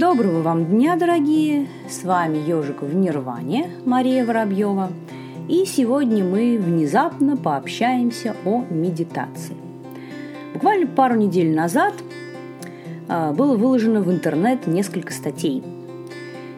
Доброго 0.00 0.40
вам 0.40 0.64
дня, 0.64 0.96
дорогие! 0.96 1.66
С 1.86 2.04
вами 2.04 2.38
Ежик 2.38 2.80
в 2.80 2.94
Нирване, 2.94 3.70
Мария 3.84 4.24
Воробьева. 4.24 4.90
И 5.46 5.66
сегодня 5.66 6.24
мы 6.24 6.56
внезапно 6.58 7.36
пообщаемся 7.36 8.34
о 8.46 8.64
медитации. 8.70 9.56
Буквально 10.54 10.86
пару 10.86 11.16
недель 11.16 11.54
назад 11.54 11.92
а, 13.08 13.32
было 13.34 13.58
выложено 13.58 14.00
в 14.00 14.10
интернет 14.10 14.66
несколько 14.66 15.12
статей. 15.12 15.62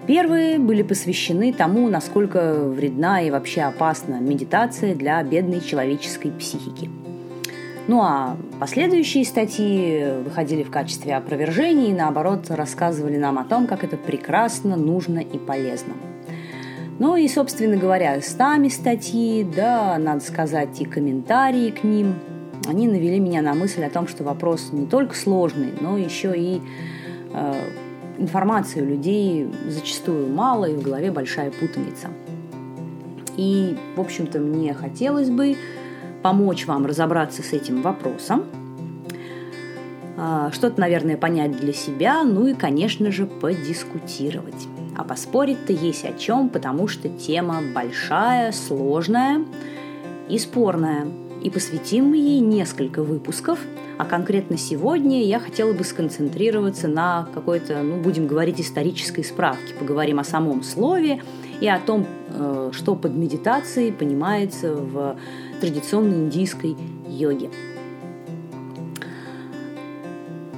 Первые 0.07 0.61
были 0.61 0.83
посвящены 0.83 1.53
тому, 1.53 1.89
насколько 1.89 2.63
вредна 2.69 3.23
и 3.23 3.33
вообще 3.33 3.63
опасна 3.63 4.21
медитация 4.21 4.95
для 4.95 5.21
бедной 5.25 5.61
человеческой 5.61 6.31
психики– 6.31 6.89
ну 7.89 8.01
а 8.03 8.37
последующие 8.61 9.25
статьи 9.25 10.05
выходили 10.25 10.63
в 10.63 10.71
качестве 10.71 11.17
опровержений 11.17 11.91
и 11.91 11.95
наоборот 11.95 12.51
рассказывали 12.51 13.17
нам 13.17 13.39
о 13.39 13.45
том, 13.45 13.67
как 13.67 13.85
это 13.85 13.97
прекрасно, 13.97 14.77
нужно 14.77 15.19
и 15.19 15.39
полезно. 15.39 15.95
Ну 16.99 17.17
и, 17.17 17.27
собственно 17.27 17.77
говоря, 17.77 18.21
сами 18.21 18.69
статьи, 18.69 19.45
да, 19.45 19.99
надо 19.99 20.21
сказать, 20.21 20.81
и 20.81 20.85
комментарии 20.85 21.71
к 21.71 21.83
ним, 21.83 22.15
они 22.69 22.87
навели 22.87 23.19
меня 23.19 23.43
на 23.43 23.55
мысль 23.55 23.83
о 23.83 23.91
том, 23.91 24.07
что 24.07 24.23
вопрос 24.23 24.69
не 24.73 24.87
только 24.87 25.17
сложный, 25.17 25.73
но 25.81 25.99
еще 25.99 26.33
и 26.37 26.61
э, 27.33 27.55
информации 28.19 28.83
у 28.83 28.85
людей 28.85 29.49
зачастую 29.69 30.29
мало, 30.29 30.67
и 30.67 30.77
в 30.77 30.83
голове 30.83 31.11
большая 31.11 31.51
путаница. 31.51 32.09
И, 33.37 33.77
в 33.97 34.01
общем-то, 34.01 34.39
мне 34.39 34.75
хотелось 34.75 35.31
бы 35.31 35.57
помочь 36.23 36.67
вам 36.67 36.87
разобраться 36.87 37.43
с 37.43 37.53
этим 37.53 37.83
вопросом, 37.83 38.45
а, 40.17 40.51
что-то, 40.53 40.81
наверное, 40.81 41.17
понять 41.17 41.57
для 41.59 41.73
себя, 41.73 42.23
ну 42.23 42.47
и, 42.47 42.55
конечно 42.55 43.11
же, 43.11 43.27
подискутировать. 43.27 44.69
А 44.97 45.05
поспорить-то 45.05 45.73
есть 45.73 46.05
о 46.05 46.13
чем, 46.13 46.49
потому 46.49 46.87
что 46.87 47.09
тема 47.09 47.61
большая, 47.75 48.53
сложная 48.53 49.45
и 50.29 50.39
спорная. 50.39 51.07
И 51.43 51.51
посвятим 51.51 52.11
мы 52.11 52.19
ей 52.19 52.41
несколько 52.41 53.03
выпусков, 53.03 53.59
а 53.99 54.05
конкретно 54.05 54.57
сегодня 54.57 55.25
я 55.25 55.41
хотела 55.41 55.73
бы 55.73 55.83
сконцентрироваться 55.83 56.89
на 56.89 57.27
какой-то, 57.35 57.83
ну, 57.83 58.01
будем 58.01 58.27
говорить, 58.27 58.61
исторической 58.61 59.23
справке. 59.23 59.75
Поговорим 59.79 60.19
о 60.19 60.25
самом 60.25 60.63
слове 60.63 61.23
и 61.61 61.69
о 61.69 61.81
том, 61.81 62.07
э, 62.29 62.71
что 62.73 62.95
под 62.95 63.15
медитацией 63.15 63.93
понимается 63.93 64.75
в 64.75 65.17
традиционной 65.63 66.25
индийской 66.25 66.77
йоги. 67.09 67.49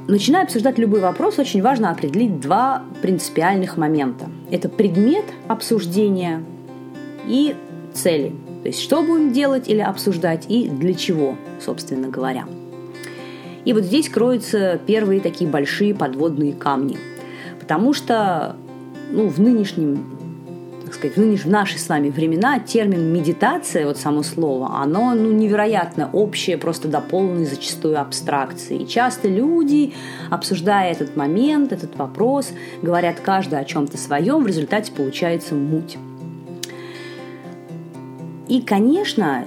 Начиная 0.08 0.44
обсуждать 0.44 0.78
любой 0.78 1.00
вопрос, 1.00 1.38
очень 1.38 1.62
важно 1.62 1.90
определить 1.90 2.40
два 2.40 2.84
принципиальных 3.02 3.76
момента. 3.76 4.28
Это 4.50 4.70
предмет 4.70 5.24
обсуждения 5.46 6.42
и 7.26 7.54
цели. 7.92 8.32
То 8.62 8.68
есть, 8.68 8.80
что 8.80 9.02
будем 9.02 9.32
делать 9.32 9.68
или 9.68 9.80
обсуждать 9.80 10.46
и 10.48 10.68
для 10.68 10.94
чего, 10.94 11.36
собственно 11.60 12.08
говоря. 12.08 12.46
И 13.66 13.74
вот 13.74 13.84
здесь 13.84 14.08
кроются 14.08 14.80
первые 14.86 15.20
такие 15.20 15.48
большие 15.50 15.94
подводные 15.94 16.54
камни. 16.54 16.96
Потому 17.60 17.92
что 17.92 18.56
ну, 19.10 19.28
в 19.28 19.38
нынешнем 19.38 20.06
сказать, 20.94 21.16
в, 21.16 21.20
нынеш, 21.20 21.44
в 21.44 21.50
наши 21.50 21.78
с 21.78 21.88
вами 21.88 22.08
времена 22.08 22.58
термин 22.58 23.12
медитация, 23.12 23.86
вот 23.86 23.98
само 23.98 24.22
слово, 24.22 24.80
оно 24.80 25.14
ну, 25.14 25.32
невероятно 25.32 26.08
общее, 26.12 26.56
просто 26.56 26.88
до 26.88 27.00
полной 27.00 27.44
зачастую 27.44 28.00
абстракции. 28.00 28.82
И 28.82 28.88
часто 28.88 29.28
люди, 29.28 29.92
обсуждая 30.30 30.92
этот 30.92 31.16
момент, 31.16 31.72
этот 31.72 31.96
вопрос, 31.96 32.52
говорят 32.82 33.20
каждый 33.20 33.58
о 33.58 33.64
чем-то 33.64 33.98
своем, 33.98 34.42
в 34.42 34.46
результате 34.46 34.92
получается 34.92 35.54
муть. 35.54 35.98
И, 38.48 38.60
конечно, 38.60 39.44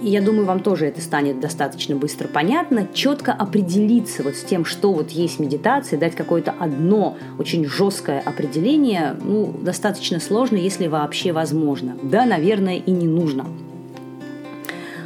и 0.00 0.08
я 0.08 0.22
думаю, 0.22 0.46
вам 0.46 0.60
тоже 0.60 0.86
это 0.86 1.00
станет 1.00 1.40
достаточно 1.40 1.94
быстро 1.94 2.26
понятно, 2.26 2.88
четко 2.92 3.32
определиться 3.32 4.22
вот 4.22 4.34
с 4.34 4.42
тем, 4.42 4.64
что 4.64 4.92
вот 4.92 5.10
есть 5.10 5.38
медитация, 5.38 5.98
дать 5.98 6.14
какое-то 6.14 6.54
одно 6.58 7.18
очень 7.38 7.66
жесткое 7.66 8.20
определение, 8.20 9.16
ну, 9.22 9.54
достаточно 9.60 10.18
сложно, 10.18 10.56
если 10.56 10.86
вообще 10.86 11.32
возможно. 11.32 11.96
Да, 12.02 12.24
наверное, 12.24 12.76
и 12.76 12.90
не 12.90 13.06
нужно. 13.06 13.46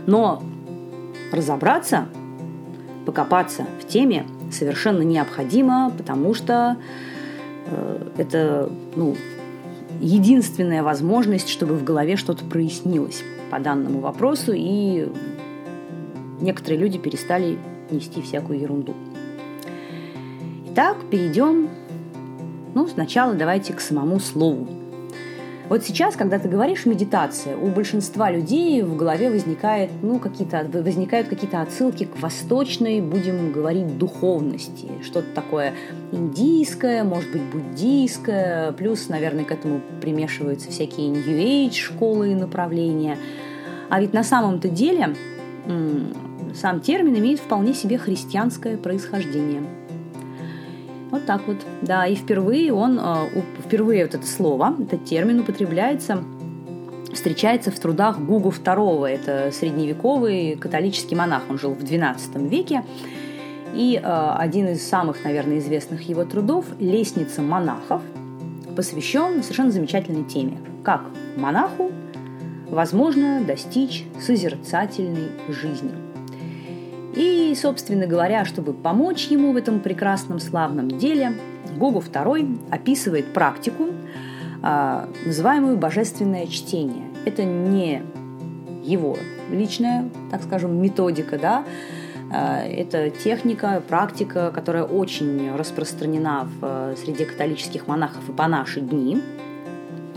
Но 0.07 0.43
разобраться, 1.33 2.07
покопаться 3.05 3.67
в 3.81 3.89
теме 3.89 4.27
совершенно 4.53 5.03
необходимо, 5.03 5.93
потому 5.97 6.35
что 6.35 6.77
э, 7.67 8.09
это 8.19 8.71
ну, 8.95 9.17
единственная 10.01 10.85
возможность, 10.85 11.49
чтобы 11.49 11.75
в 11.75 11.83
голове 11.83 12.17
что-то 12.17 12.45
прояснилось 12.45 13.25
по 13.51 13.59
данному 13.59 14.01
вопросу, 14.01 14.53
и 14.55 15.09
некоторые 16.41 16.79
люди 16.79 16.99
перестали 16.99 17.59
нести 17.91 18.23
всякую 18.23 18.61
ерунду. 18.61 18.95
Итак, 20.71 20.97
перейдем, 21.11 21.69
ну, 22.75 22.87
сначала 22.89 23.35
давайте 23.35 23.73
к 23.73 23.81
самому 23.81 24.19
слову. 24.19 24.67
Вот 25.69 25.83
сейчас, 25.83 26.15
когда 26.15 26.39
ты 26.39 26.49
говоришь 26.49 26.85
медитация, 26.85 27.57
у 27.57 27.69
большинства 27.69 28.31
людей 28.31 28.83
в 28.83 28.97
голове 28.97 29.31
возникает, 29.31 29.91
ну, 30.03 30.19
какие-то, 30.19 30.67
возникают 30.73 31.29
какие-то 31.29 31.63
отсылки 31.63 32.05
к 32.05 32.21
восточной, 32.21 33.01
будем 33.01 33.51
говорить, 33.51 33.97
духовности. 33.97 34.89
Что-то 35.03 35.29
такое 35.35 35.73
индийское, 36.13 37.03
может 37.03 37.33
быть, 37.33 37.43
буддийское. 37.43 38.73
Плюс, 38.73 39.09
наверное, 39.09 39.45
к 39.45 39.53
этому 39.53 39.81
примешиваются 40.03 40.71
всякие 40.71 41.09
New 41.09 41.39
Age 41.39 41.73
школы 41.73 42.33
и 42.33 42.35
направления. 42.35 43.17
А 43.89 44.01
ведь 44.01 44.13
на 44.13 44.23
самом-то 44.23 44.69
деле 44.69 45.15
сам 46.55 46.81
термин 46.81 47.17
имеет 47.19 47.41
вполне 47.41 47.73
себе 47.73 47.97
христианское 47.97 48.77
происхождение– 48.77 49.63
вот 51.15 51.27
так 51.27 51.43
вот. 51.47 51.57
Да, 51.83 52.07
и 52.07 52.15
впервые 52.15 52.73
он, 52.73 52.99
э, 52.99 53.43
впервые 53.65 54.05
вот 54.05 54.15
это 54.15 54.27
слово, 54.27 54.77
этот 54.79 55.05
термин 55.05 55.41
употребляется 55.41 56.23
встречается 57.13 57.71
в 57.71 57.79
трудах 57.79 58.19
Гугу 58.19 58.51
II. 58.51 59.09
Это 59.09 59.51
средневековый 59.53 60.57
католический 60.57 61.17
монах. 61.17 61.43
Он 61.49 61.59
жил 61.59 61.73
в 61.73 61.83
XII 61.83 62.49
веке. 62.49 62.85
И 63.73 64.01
э, 64.03 64.35
один 64.39 64.69
из 64.69 64.87
самых, 64.87 65.25
наверное, 65.25 65.59
известных 65.59 66.03
его 66.09 66.25
трудов 66.25 66.67
«Лестница 66.79 67.43
монахов» 67.43 68.03
посвящен 68.77 69.43
совершенно 69.43 69.71
замечательной 69.71 70.25
теме. 70.25 70.59
Как 70.83 71.03
монаху 71.37 71.93
возможно 72.69 73.43
достичь 73.45 74.05
созерцательной 74.21 75.31
жизни– 75.49 75.93
и, 77.15 77.55
собственно 77.55 78.07
говоря, 78.07 78.45
чтобы 78.45 78.73
помочь 78.73 79.27
ему 79.27 79.53
в 79.53 79.57
этом 79.57 79.81
прекрасном 79.81 80.41
славном 80.41 80.89
деле, 80.89 81.35
Гогу 81.77 82.01
II 82.01 82.59
описывает 82.71 83.33
практику, 83.33 83.89
а, 84.63 85.09
называемую 85.25 85.77
божественное 85.77 86.47
чтение. 86.47 87.05
Это 87.25 87.45
не 87.45 88.03
его 88.83 89.17
личная, 89.51 90.09
так 90.31 90.43
скажем, 90.43 90.81
методика, 90.81 91.39
да, 91.39 91.65
а, 92.33 92.63
это 92.65 93.11
техника, 93.11 93.83
практика, 93.87 94.51
которая 94.53 94.85
очень 94.85 95.55
распространена 95.55 96.49
в 96.61 96.65
э, 96.65 96.97
среде 96.97 97.27
католических 97.27 97.87
монахов 97.87 98.29
и 98.29 98.33
по 98.33 98.49
наши 98.49 98.81
дни. 98.81 99.21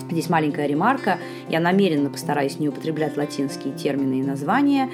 Здесь 0.10 0.30
маленькая 0.30 0.68
ремарка. 0.68 1.18
Я 1.50 1.60
намеренно 1.60 2.10
постараюсь 2.10 2.60
не 2.60 2.70
употреблять 2.70 3.18
латинские 3.18 3.74
термины 3.74 4.22
и 4.22 4.24
названия, 4.24 4.90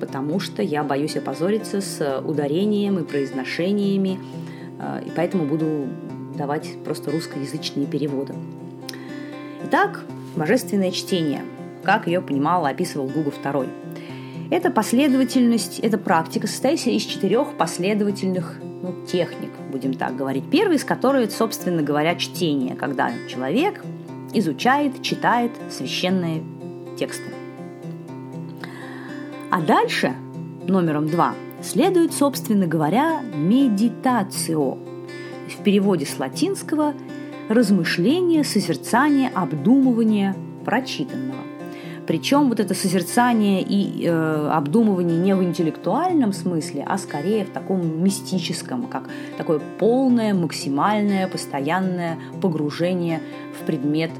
потому 0.00 0.38
что 0.38 0.62
я 0.62 0.84
боюсь 0.84 1.16
опозориться 1.16 1.80
с 1.80 2.20
ударением 2.20 2.98
и 2.98 3.02
произношениями, 3.02 4.20
а, 4.78 5.00
и 5.04 5.10
поэтому 5.14 5.46
буду 5.46 5.88
давать 6.36 6.76
просто 6.84 7.10
русскоязычные 7.10 7.86
переводы. 7.86 8.34
Итак, 9.64 10.04
божественное 10.36 10.92
чтение, 10.92 11.42
как 11.82 12.06
ее 12.06 12.20
понимал, 12.20 12.66
описывал 12.66 13.08
Гугу 13.08 13.32
II. 13.42 13.68
Это 14.50 14.70
последовательность, 14.70 15.80
это 15.80 15.98
практика, 15.98 16.46
состоящая 16.46 16.94
из 16.94 17.02
четырех 17.02 17.54
последовательных 17.58 18.58
ну, 18.62 18.94
техник, 19.06 19.50
будем 19.72 19.94
так 19.94 20.16
говорить. 20.16 20.44
Первый 20.50 20.76
из 20.76 20.84
которых, 20.84 21.32
собственно 21.32 21.82
говоря, 21.82 22.14
чтение, 22.14 22.76
когда 22.76 23.10
человек 23.28 23.82
изучает, 24.32 25.02
читает 25.02 25.50
священные 25.70 26.42
тексты. 26.96 27.37
А 29.50 29.62
дальше, 29.62 30.14
номером 30.66 31.06
два, 31.06 31.34
следует, 31.62 32.12
собственно 32.12 32.66
говоря, 32.66 33.22
медитацио. 33.34 34.76
В 35.48 35.62
переводе 35.64 36.04
с 36.04 36.18
латинского 36.18 36.92
размышление, 37.48 38.44
созерцание, 38.44 39.30
обдумывание 39.34 40.34
прочитанного. 40.66 41.40
Причем 42.06 42.48
вот 42.48 42.60
это 42.60 42.74
созерцание 42.74 43.62
и 43.62 44.06
э, 44.06 44.50
обдумывание 44.52 45.18
не 45.18 45.34
в 45.34 45.42
интеллектуальном 45.42 46.32
смысле, 46.32 46.84
а 46.86 46.98
скорее 46.98 47.44
в 47.44 47.50
таком 47.50 48.02
мистическом, 48.02 48.86
как 48.86 49.04
такое 49.36 49.60
полное, 49.78 50.34
максимальное, 50.34 51.28
постоянное 51.28 52.18
погружение 52.40 53.20
в 53.58 53.64
предмет 53.64 54.10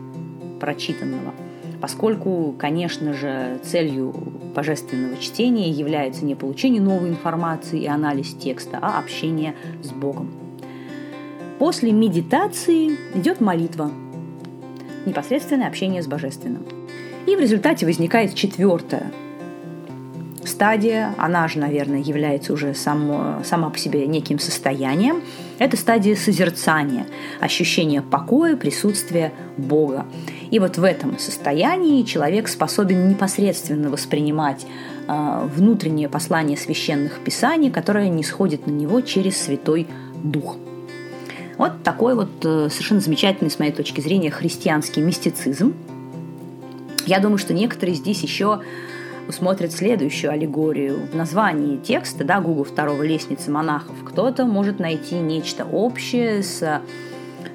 прочитанного. 0.60 1.32
Поскольку, 1.80 2.54
конечно 2.58 3.12
же, 3.12 3.60
целью 3.62 4.12
божественного 4.54 5.16
чтения 5.19 5.70
является 5.70 6.25
не 6.25 6.34
получение 6.34 6.82
новой 6.82 7.10
информации 7.10 7.80
и 7.80 7.86
анализ 7.86 8.34
текста, 8.34 8.78
а 8.82 8.98
общение 8.98 9.54
с 9.82 9.90
Богом. 9.90 10.30
После 11.58 11.92
медитации 11.92 12.96
идет 13.14 13.40
молитва, 13.40 13.90
непосредственное 15.06 15.69
общение 15.69 16.02
с 16.02 16.06
Божественным. 16.06 16.64
И 17.26 17.36
в 17.36 17.40
результате 17.40 17.86
возникает 17.86 18.34
четвертая 18.34 19.12
стадия, 20.58 21.14
она 21.19 21.46
же, 21.46 21.60
наверное, 21.60 22.00
является 22.00 22.52
уже 22.52 22.75
само, 22.75 23.44
сама 23.44 23.70
по 23.70 23.78
себе 23.78 24.05
неким 24.08 24.40
состоянием. 24.40 25.22
Это 25.60 25.76
стадия 25.76 26.16
созерцания, 26.16 27.06
ощущение 27.38 28.02
покоя, 28.02 28.56
присутствия 28.56 29.32
Бога. 29.56 30.05
И 30.50 30.58
вот 30.58 30.76
в 30.76 30.82
этом 30.82 31.16
состоянии 31.16 32.02
человек 32.02 32.49
способен 32.49 33.08
непосредственно 33.08 33.88
воспринимать 33.88 34.66
э, 35.06 35.49
внутреннее 35.55 36.08
послание 36.08 36.56
священных 36.56 37.20
писаний, 37.20 37.70
которое 37.70 38.08
не 38.08 38.25
сходит 38.25 38.66
на 38.66 38.72
него 38.72 39.00
через 39.00 39.40
Святой 39.40 39.87
Дух. 40.25 40.56
Вот 41.56 41.84
такой 41.84 42.16
вот 42.16 42.31
э, 42.44 42.69
совершенно 42.69 43.00
замечательный, 43.00 43.52
с 43.52 43.61
моей 43.61 43.72
точки 43.72 44.00
зрения, 44.00 44.32
христианский 44.32 45.02
мистицизм. 45.02 45.76
Я 47.06 47.20
думаю, 47.20 47.38
что 47.38 47.54
некоторые 47.54 47.94
здесь 47.94 48.22
еще 48.25 48.61
усмотрят 49.28 49.72
следующую 49.72 50.32
аллегорию. 50.32 51.06
В 51.12 51.14
названии 51.14 51.76
текста, 51.76 52.25
да, 52.25 52.40
Гугу 52.40 52.64
второго 52.64 53.02
лестницы 53.02 53.50
монахов, 53.50 53.96
кто-то 54.04 54.46
может 54.46 54.78
найти 54.78 55.16
нечто 55.16 55.64
общее 55.64 56.42
с 56.42 56.62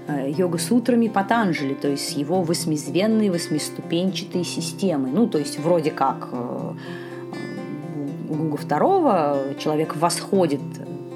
э, 0.07 0.29
йога-сутрами 0.29 1.07
Патанджали, 1.07 1.73
то 1.73 1.87
есть 1.87 2.15
его 2.15 2.43
восьмизвенной, 2.43 3.29
восьмиступенчатой 3.29 4.43
системой. 4.43 5.11
Ну, 5.11 5.27
то 5.27 5.39
есть 5.39 5.59
вроде 5.59 5.91
как 5.91 6.29
э, 6.31 6.71
у 8.29 8.33
Гуга 8.35 8.57
второго 8.57 9.37
человек 9.59 9.95
восходит 9.95 10.61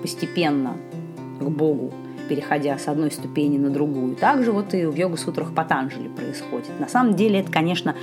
постепенно 0.01 0.75
к 1.39 1.47
Богу, 1.49 1.93
переходя 2.29 2.77
с 2.77 2.87
одной 2.87 3.11
ступени 3.11 3.57
на 3.57 3.69
другую. 3.69 4.15
Также 4.15 4.51
вот 4.51 4.73
и 4.73 4.85
в 4.85 4.95
йога-сутрах 4.95 5.53
Патанджали 5.53 6.07
происходит. 6.07 6.79
На 6.79 6.87
самом 6.87 7.15
деле 7.15 7.39
это, 7.39 7.51
конечно, 7.51 7.95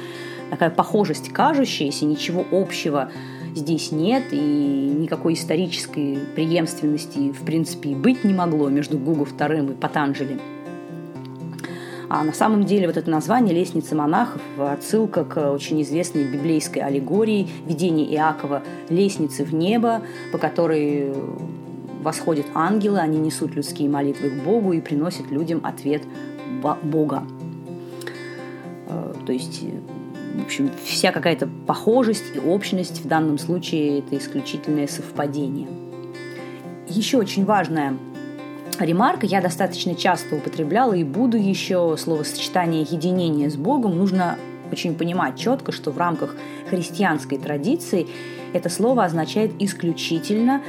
такая 0.50 0.70
похожесть 0.70 1.31
кажущаяся, 1.31 2.05
ничего 2.05 2.44
общего 2.50 3.11
здесь 3.55 3.93
нет, 3.93 4.25
и 4.32 4.37
никакой 4.37 5.35
исторической 5.35 6.19
преемственности, 6.35 7.32
в 7.32 7.44
принципе, 7.44 7.91
и 7.91 7.94
быть 7.94 8.25
не 8.25 8.35
могло 8.35 8.69
между 8.69 8.99
Гугу 8.99 9.25
II 9.25 9.73
и 9.73 9.75
Патанджали. 9.75 10.41
А 12.08 12.23
на 12.23 12.32
самом 12.32 12.64
деле 12.64 12.87
вот 12.87 12.96
это 12.96 13.11
название 13.11 13.55
«Лестница 13.55 13.94
монахов»– 13.94 14.43
отсылка 14.58 15.25
к 15.25 15.50
очень 15.50 15.82
известной 15.82 16.25
библейской 16.31 16.79
аллегории 16.79 17.49
видения 17.67 18.05
Иакова 18.14 18.62
«Лестницы 18.88 19.44
в 19.44 19.55
небо», 19.55 20.02
по 20.31 20.38
которой 20.38 21.12
восходят 22.02 22.47
ангелы, 22.55 22.99
они 22.99 23.19
несут 23.19 23.55
людские 23.55 23.88
молитвы 23.88 24.31
к 24.31 24.44
Богу 24.44 24.75
и 24.75 24.81
приносят 24.81 25.31
людям 25.31 25.61
ответ 25.64 26.02
Бога. 26.82 27.25
Э, 28.88 29.14
то 29.26 29.32
есть 29.32 29.64
в 30.34 30.42
общем, 30.42 30.70
вся 30.84 31.12
какая-то 31.12 31.48
похожесть 31.66 32.34
и 32.34 32.38
общность 32.38 33.04
в 33.04 33.08
данном 33.08 33.38
случае 33.38 34.00
это 34.00 34.19
исключительное 34.19 34.86
совпадение. 34.86 35.69
Еще 36.88 37.19
очень 37.19 37.44
важная 37.44 37.96
ремарка, 38.81 39.26
я 39.26 39.40
достаточно 39.40 39.94
часто 39.94 40.36
употребляла 40.36 40.94
и 40.94 41.04
буду 41.04 41.36
еще. 41.36 41.96
Словосочетание 41.96 42.82
единения 42.82 43.48
с 43.48 43.56
Богом 43.56 43.96
нужно 43.96 44.36
очень 44.72 44.94
понимать 44.94 45.38
четко, 45.38 45.70
что 45.70 45.92
в 45.92 45.98
рамках 45.98 46.34
христианской 46.69 47.38
традиции 47.38 48.06
это 48.52 48.69
слово 48.69 49.04
означает 49.04 49.52
исключительно 49.60 50.62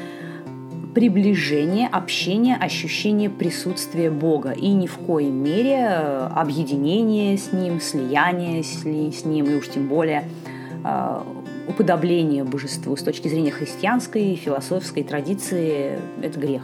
приближение, 0.95 1.89
общение, 1.89 2.56
ощущение 2.56 3.30
присутствия 3.30 4.09
Бога 4.09 4.51
и 4.51 4.69
ни 4.69 4.88
в 4.88 4.97
коей 4.97 5.30
мере 5.30 5.89
э, 5.89 6.27
объединение 6.33 7.38
с 7.38 7.51
Ним, 7.51 7.81
слияние 7.81 8.63
с, 8.63 8.86
Ним 8.86 9.45
и 9.45 9.56
уж 9.56 9.68
тем 9.68 9.89
более 9.89 10.24
э, 10.86 11.21
уподобление 11.68 12.45
божеству 12.45 12.95
с 12.95 13.03
точки 13.03 13.27
зрения 13.27 13.51
христианской 13.51 14.36
философской 14.36 15.03
традиции– 15.03 16.00
это 16.21 16.39
грех. 16.39 16.63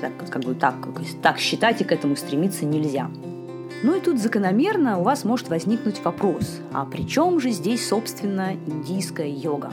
Так, 0.00 0.12
как 0.30 0.42
бы 0.42 0.54
так, 0.54 0.76
так 1.20 1.38
считать 1.38 1.82
и 1.82 1.84
к 1.84 1.92
этому 1.92 2.16
стремиться 2.16 2.64
нельзя. 2.64 3.10
Ну 3.82 3.96
и 3.96 4.00
тут 4.00 4.18
закономерно 4.18 4.98
у 4.98 5.02
вас 5.02 5.24
может 5.24 5.50
возникнуть 5.50 6.02
вопрос, 6.02 6.60
а 6.72 6.86
при 6.86 7.06
чем 7.06 7.38
же 7.38 7.50
здесь, 7.50 7.86
собственно, 7.86 8.54
индийская 8.66 9.30
йога? 9.30 9.70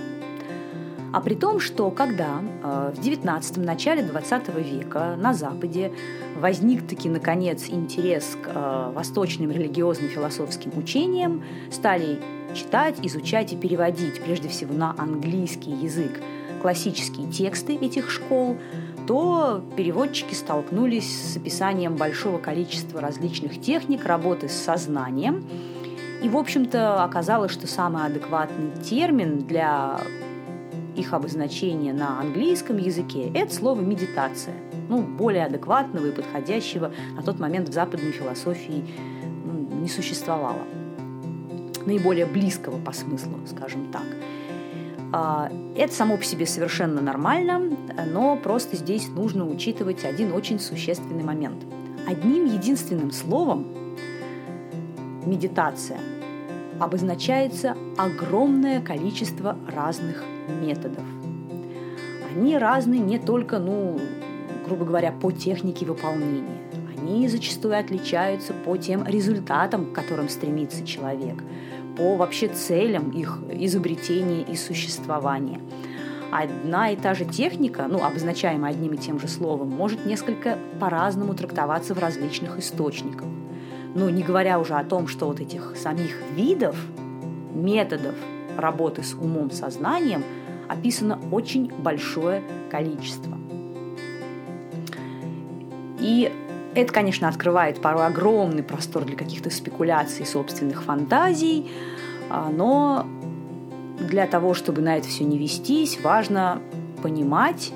А 1.17 1.19
при 1.19 1.33
том, 1.33 1.59
что 1.59 1.89
когда 1.89 2.43
э, 2.63 2.93
в 2.95 3.01
19 3.01 3.57
начале 3.57 4.03
20 4.03 4.49
века 4.49 5.15
на 5.17 5.33
Западе 5.33 5.91
возник 6.35 6.87
таки, 6.87 7.09
наконец, 7.09 7.69
интерес 7.69 8.37
к 8.39 8.51
э, 8.53 8.91
восточным 8.93 9.49
религиозным 9.49 10.09
философским 10.09 10.77
учениям, 10.77 11.43
стали 11.71 12.21
читать, 12.53 12.97
изучать 13.01 13.51
и 13.51 13.57
переводить, 13.57 14.21
прежде 14.21 14.47
всего 14.47 14.75
на 14.75 14.93
английский 14.95 15.71
язык, 15.71 16.21
классические 16.61 17.31
тексты 17.31 17.73
этих 17.73 18.11
школ, 18.11 18.55
то 19.07 19.63
переводчики 19.75 20.35
столкнулись 20.35 21.33
с 21.33 21.37
описанием 21.37 21.95
большого 21.95 22.37
количества 22.37 23.01
различных 23.01 23.59
техник 23.59 24.05
работы 24.05 24.49
с 24.49 24.53
сознанием. 24.53 25.43
И, 26.21 26.29
в 26.29 26.37
общем-то, 26.37 27.03
оказалось, 27.03 27.53
что 27.53 27.65
самый 27.65 28.05
адекватный 28.05 28.69
термин 28.83 29.39
для 29.39 29.99
их 30.97 31.13
обозначение 31.13 31.94
на 31.94 32.19
английском 32.19 32.77
языке– 32.77 33.31
это 33.33 33.53
слово 33.53 33.81
«медитация». 33.81 34.55
Ну, 34.89 35.01
более 35.01 35.45
адекватного 35.45 36.07
и 36.07 36.11
подходящего 36.11 36.91
на 37.15 37.21
тот 37.21 37.39
момент 37.39 37.69
в 37.69 37.73
западной 37.73 38.11
философии 38.11 38.83
ну, 39.45 39.81
не 39.81 39.89
существовало. 39.89 40.61
Наиболее 41.85 42.25
близкого 42.25 42.77
по 42.79 42.91
смыслу, 42.91 43.39
скажем 43.45 43.91
так. 43.91 44.05
А, 45.13 45.51
это 45.75 45.94
само 45.94 46.17
по 46.17 46.23
себе 46.23 46.45
совершенно 46.45 47.01
нормально, 47.01 47.61
но 48.11 48.35
просто 48.38 48.75
здесь 48.75 49.07
нужно 49.09 49.47
учитывать 49.47 50.04
один 50.04 50.33
очень 50.33 50.59
существенный 50.59 51.23
момент. 51.23 51.63
Одним 52.07 52.45
единственным 52.45 53.11
словом 53.11 53.68
медитация 55.25 55.99
обозначается 56.80 57.75
огромное 57.97 58.81
количество 58.81 59.57
разных 59.68 60.23
методов. 60.61 61.04
Они 62.35 62.57
разные 62.57 62.99
не 62.99 63.18
только, 63.18 63.57
ну, 63.57 63.99
грубо 64.66 64.85
говоря, 64.85 65.11
по 65.11 65.31
технике 65.31 65.85
выполнения. 65.85 66.61
Они 66.95 67.27
зачастую 67.27 67.80
отличаются 67.80 68.54
по 68.54 68.77
тем 68.77 69.06
результатам, 69.06 69.87
к 69.87 69.94
которым 69.94 70.30
стремится 70.30 70.85
человек, 70.85 71.44
по 71.97 72.16
вообще 72.16 72.47
целям 72.47 73.09
их 73.11 73.39
изобретения 73.49 74.44
и 74.44 74.56
существования. 74.56 75.59
Одна 76.31 76.92
и 76.92 76.95
та 76.95 77.13
же 77.13 77.25
техника, 77.25 77.87
ну, 77.89 78.04
обозначаемая 78.04 78.71
одним 78.71 78.94
и 78.94 78.97
тем 78.97 79.19
же 79.19 79.27
словом, 79.27 79.69
может 79.69 80.06
несколько 80.06 80.59
по-разному 80.80 81.33
трактоваться 81.33 81.95
в 81.95 81.99
различных 81.99 82.59
источниках. 82.59 83.27
Ну, 83.95 84.09
не 84.09 84.21
говоря 84.21 84.59
уже 84.59 84.75
о 84.75 84.83
том, 84.83 85.07
что 85.07 85.27
вот 85.27 85.39
этих 85.39 85.75
самих 85.77 86.21
видов, 86.35 86.75
методов 87.57 88.16
работы 88.57 89.04
с 89.04 89.14
умом, 89.14 89.52
сознанием 89.52 90.23
описано 90.68 91.19
очень 91.31 91.71
большое 91.71 92.44
количество. 92.69 93.37
И 95.99 96.31
это, 96.76 96.94
конечно, 96.94 97.28
открывает 97.28 97.81
порой 97.81 98.06
огромный 98.06 98.64
простор 98.64 99.04
для 99.06 99.16
каких-то 99.16 99.49
спекуляций, 99.49 100.26
собственных 100.26 100.83
фантазий, 100.83 101.69
а, 102.30 102.49
но 102.49 103.07
для 103.99 104.28
того, 104.28 104.54
чтобы 104.54 104.81
на 104.81 104.97
это 104.97 105.07
все 105.07 105.23
не 105.23 105.37
вестись, 105.37 105.99
важно 106.02 106.61
понимать, 107.02 107.71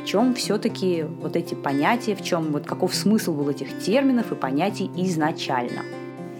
в 0.00 0.04
чем 0.04 0.34
все-таки 0.34 1.04
вот 1.20 1.36
эти 1.36 1.54
понятия, 1.54 2.14
в 2.14 2.22
чем 2.22 2.52
вот 2.52 2.64
каков 2.64 2.94
смысл 2.94 3.34
был 3.34 3.50
этих 3.50 3.78
терминов 3.80 4.32
и 4.32 4.34
понятий 4.34 4.90
изначально– 4.96 5.82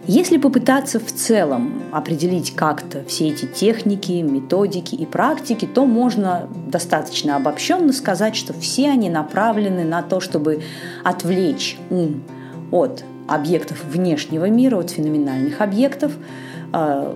если 0.09 0.39
попытаться 0.39 0.99
в 0.99 1.13
целом 1.13 1.83
определить 1.93 2.57
как-то 2.57 3.05
все 3.05 3.29
эти 3.29 3.45
техники, 3.45 4.13
методики 4.23 4.95
и 4.95 5.05
практики, 5.05 5.67
то 5.67 5.85
можно 5.85 6.49
достаточно 6.67 7.37
обобщенно 7.37 7.93
сказать, 7.93 8.35
что 8.35 8.55
все 8.55 8.89
они 8.89 9.11
направлены 9.11 9.85
на 9.85 10.03
то, 10.03 10.21
чтобы 10.21 10.63
отвлечь 11.05 11.77
ум 11.91 12.23
от 12.71 13.05
объектов 13.27 13.85
внешнего 13.85 14.49
мира, 14.49 14.79
от 14.79 14.89
феноменальных 14.89 15.61
объектов, 15.61 16.13
э, 16.73 17.15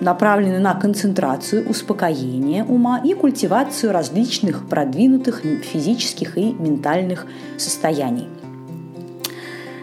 направлены 0.00 0.60
на 0.60 0.74
концентрацию, 0.74 1.68
успокоение 1.68 2.62
ума 2.62 3.00
и 3.04 3.14
культивацию 3.14 3.92
различных 3.92 4.68
продвинутых 4.68 5.42
физических 5.64 6.38
и 6.38 6.52
ментальных 6.52 7.26
состояний. 7.56 8.28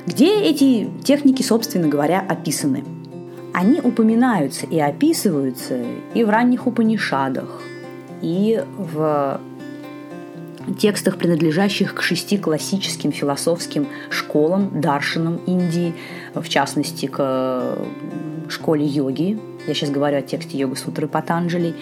Где 0.05 0.41
эти 0.41 0.89
техники, 1.03 1.41
собственно 1.41 1.87
говоря, 1.87 2.19
описаны? 2.27 2.83
Они 3.53 3.81
упоминаются 3.81 4.65
и 4.65 4.79
описываются 4.79 5.83
и 6.13 6.23
в 6.23 6.29
ранних 6.29 6.67
Упанишадах, 6.67 7.61
и 8.21 8.63
в 8.77 9.41
текстах, 10.77 11.17
принадлежащих 11.17 11.95
к 11.95 12.01
шести 12.01 12.37
классическим 12.37 13.11
философским 13.11 13.87
школам, 14.09 14.81
даршинам 14.81 15.37
Индии, 15.47 15.93
в 16.33 16.47
частности, 16.47 17.07
к 17.07 17.77
школе 18.49 18.85
йоги. 18.85 19.39
Я 19.67 19.73
сейчас 19.73 19.89
говорю 19.89 20.17
о 20.17 20.21
тексте 20.21 20.57
йога-сутры 20.57 21.07
Патанджали. 21.07 21.75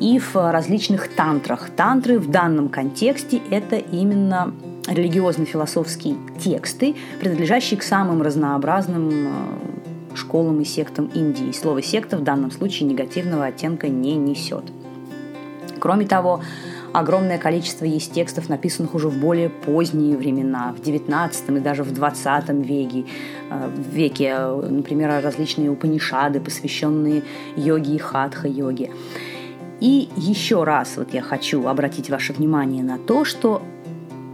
И 0.00 0.18
в 0.18 0.34
различных 0.34 1.08
тантрах. 1.14 1.70
Тантры 1.76 2.18
в 2.18 2.30
данном 2.30 2.68
контексте– 2.70 3.40
это 3.50 3.76
именно 3.76 4.54
религиозно-философские 4.86 6.16
тексты, 6.38 6.94
принадлежащие 7.20 7.78
к 7.78 7.82
самым 7.82 8.22
разнообразным 8.22 9.10
э, 9.10 10.16
школам 10.16 10.60
и 10.60 10.64
сектам 10.64 11.06
Индии. 11.14 11.52
Слово 11.52 11.82
«секта» 11.82 12.16
в 12.16 12.22
данном 12.22 12.50
случае 12.50 12.88
негативного 12.88 13.46
оттенка 13.46 13.88
не 13.88 14.16
несет. 14.16 14.64
Кроме 15.78 16.06
того, 16.06 16.42
огромное 16.92 17.38
количество 17.38 17.84
есть 17.84 18.12
текстов, 18.12 18.48
написанных 18.48 18.94
уже 18.94 19.08
в 19.08 19.18
более 19.18 19.48
поздние 19.48 20.16
времена, 20.16 20.74
в 20.76 20.80
XIX 20.80 21.56
и 21.56 21.60
даже 21.60 21.84
в 21.84 21.92
XX 21.92 22.62
веке. 22.62 23.04
Э, 23.50 23.70
веке 23.92 24.36
например, 24.38 25.22
различные 25.22 25.70
упанишады, 25.70 26.40
посвященные 26.40 27.22
йоге 27.56 27.94
и 27.94 27.98
хатха-йоге. 27.98 28.90
И 29.80 30.10
еще 30.16 30.64
раз 30.64 30.96
вот 30.96 31.14
я 31.14 31.22
хочу 31.22 31.66
обратить 31.66 32.10
ваше 32.10 32.34
внимание 32.34 32.82
на 32.84 32.98
то, 32.98 33.24
что 33.24 33.62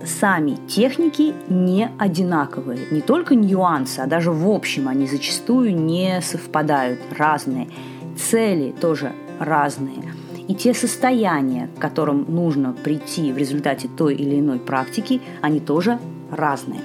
сами 0.06 0.56
техники 0.68 1.34
не 1.48 1.90
одинаковые. 1.98 2.78
Не 2.90 3.00
только 3.00 3.34
нюансы, 3.34 4.00
а 4.00 4.06
даже 4.06 4.30
в 4.30 4.48
общем 4.48 4.88
они 4.88 5.06
зачастую 5.06 5.74
не 5.74 6.20
совпадают, 6.22 7.00
разные. 7.16 7.68
Цели 8.16 8.74
тоже 8.80 9.12
разные– 9.38 10.14
и 10.48 10.54
те 10.54 10.74
состояния, 10.74 11.68
к 11.76 11.80
которым 11.80 12.24
нужно 12.28 12.72
прийти 12.72 13.32
в 13.32 13.38
результате 13.38 13.88
той 13.88 14.14
или 14.14 14.38
иной 14.38 14.58
практики, 14.58 15.20
они 15.40 15.58
тоже 15.58 15.98
разные. 16.30 16.82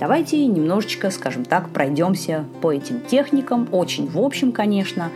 Давайте 0.00 0.44
немножечко, 0.46 1.10
скажем 1.10 1.44
так, 1.44 1.68
пройдемся 1.70 2.44
по 2.60 2.72
этим 2.72 3.00
техникам, 3.02 3.68
очень 3.70 4.08
в 4.08 4.18
общем, 4.18 4.50
конечно, 4.50 5.10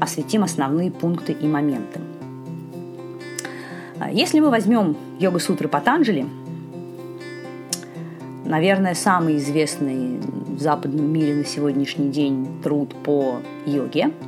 осветим 0.00 0.42
основные 0.42 0.90
пункты 0.90 1.32
и 1.32 1.46
моменты. 1.46 2.00
Если 4.10 4.40
мы 4.40 4.48
возьмем 4.48 4.96
йога-сутры 5.18 5.68
Патанджали, 5.68 6.26
наверное, 8.50 8.94
самый 8.94 9.38
известный 9.38 10.18
в 10.18 10.60
западном 10.60 11.10
мире 11.10 11.34
на 11.34 11.44
сегодняшний 11.44 12.10
день 12.10 12.48
труд 12.62 12.94
по 13.04 13.36
йоге– 13.64 14.10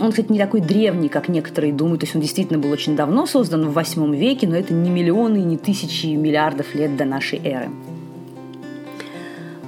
он, 0.00 0.10
кстати, 0.10 0.32
не 0.32 0.38
такой 0.38 0.60
древний, 0.60 1.08
как 1.08 1.28
некоторые 1.28 1.72
думают. 1.72 2.00
То 2.00 2.04
есть 2.04 2.14
он 2.14 2.22
действительно 2.22 2.58
был 2.58 2.70
очень 2.70 2.96
давно 2.96 3.26
создан, 3.26 3.68
в 3.68 3.72
восьмом 3.72 4.12
веке, 4.12 4.48
но 4.48 4.56
это 4.56 4.72
не 4.72 4.90
миллионы, 4.90 5.38
не 5.38 5.56
тысячи 5.56 6.06
миллиардов 6.06 6.74
лет 6.74 6.96
до 6.96 7.04
нашей 7.04 7.40
эры. 7.44 7.70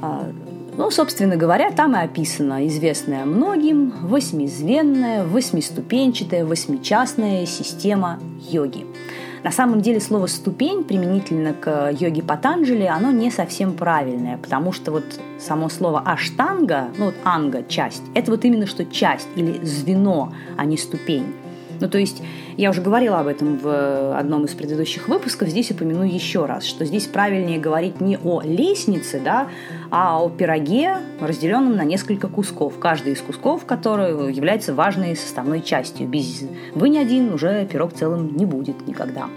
А, 0.00 0.30
ну, 0.76 0.90
собственно 0.90 1.36
говоря, 1.36 1.70
там 1.70 1.94
и 1.94 2.00
описана 2.00 2.66
известная 2.66 3.24
многим 3.24 3.92
восьмизвенная, 4.02 5.24
восьмиступенчатая, 5.24 6.44
восьмичастная 6.44 7.46
система 7.46 8.18
йоги– 8.50 8.86
на 9.44 9.50
самом 9.50 9.82
деле 9.82 10.00
слово 10.00 10.26
«ступень» 10.26 10.84
применительно 10.84 11.52
к 11.52 11.90
йоге 11.92 12.22
Патанджали, 12.22 12.84
оно 12.84 13.10
не 13.10 13.30
совсем 13.30 13.74
правильное, 13.74 14.38
потому 14.38 14.72
что 14.72 14.90
вот 14.90 15.04
само 15.38 15.68
слово 15.68 16.00
«аштанга», 16.00 16.88
ну 16.96 17.06
вот 17.06 17.14
«анга»– 17.24 17.62
часть, 17.68 18.02
это 18.14 18.30
вот 18.30 18.44
именно 18.46 18.66
что 18.66 18.86
часть 18.86 19.28
или 19.36 19.62
звено, 19.62 20.32
а 20.56 20.64
не 20.64 20.78
ступень. 20.78 21.34
Ну, 21.80 21.88
то 21.88 21.98
есть, 21.98 22.22
я 22.56 22.70
уже 22.70 22.80
говорила 22.80 23.20
об 23.20 23.26
этом 23.26 23.58
в 23.58 24.18
одном 24.18 24.44
из 24.44 24.54
предыдущих 24.54 25.08
выпусков, 25.08 25.48
здесь 25.48 25.70
упомяну 25.70 26.04
еще 26.04 26.46
раз, 26.46 26.64
что 26.64 26.84
здесь 26.84 27.06
правильнее 27.06 27.58
говорить 27.58 28.00
не 28.00 28.18
о 28.22 28.40
лестнице, 28.42 29.20
да, 29.22 29.48
а 29.90 30.22
о 30.22 30.28
пироге, 30.28 30.98
разделенном 31.20 31.76
на 31.76 31.84
несколько 31.84 32.28
кусков, 32.28 32.78
каждый 32.78 33.12
из 33.12 33.20
кусков, 33.20 33.64
который 33.64 34.32
является 34.32 34.74
важной 34.74 35.16
составной 35.16 35.62
частью. 35.62 36.08
Без 36.08 36.42
вы 36.74 36.88
ни 36.88 36.98
один 36.98 37.32
уже 37.32 37.66
пирог 37.66 37.92
целым 37.92 38.36
не 38.36 38.46
будет 38.46 38.86
никогда. 38.86 39.28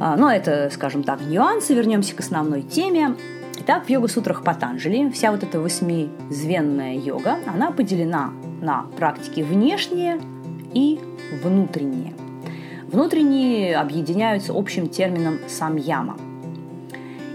А, 0.00 0.16
но 0.16 0.30
это, 0.30 0.70
скажем 0.72 1.02
так, 1.02 1.20
нюансы. 1.22 1.74
Вернемся 1.74 2.14
к 2.14 2.20
основной 2.20 2.62
теме. 2.62 3.16
Итак, 3.70 3.84
в 3.84 3.90
йога-сутрах 3.90 4.44
Патанджали 4.44 5.10
вся 5.10 5.30
вот 5.30 5.42
эта 5.42 5.60
восьмизвенная 5.60 6.94
йога, 6.94 7.36
она 7.46 7.70
поделена 7.70 8.32
на 8.62 8.86
практики 8.96 9.42
внешние 9.42 10.22
и 10.72 10.98
внутренние. 11.42 12.14
Внутренние 12.90 13.76
объединяются 13.76 14.54
общим 14.54 14.88
термином 14.88 15.36
самьяма. 15.48 16.16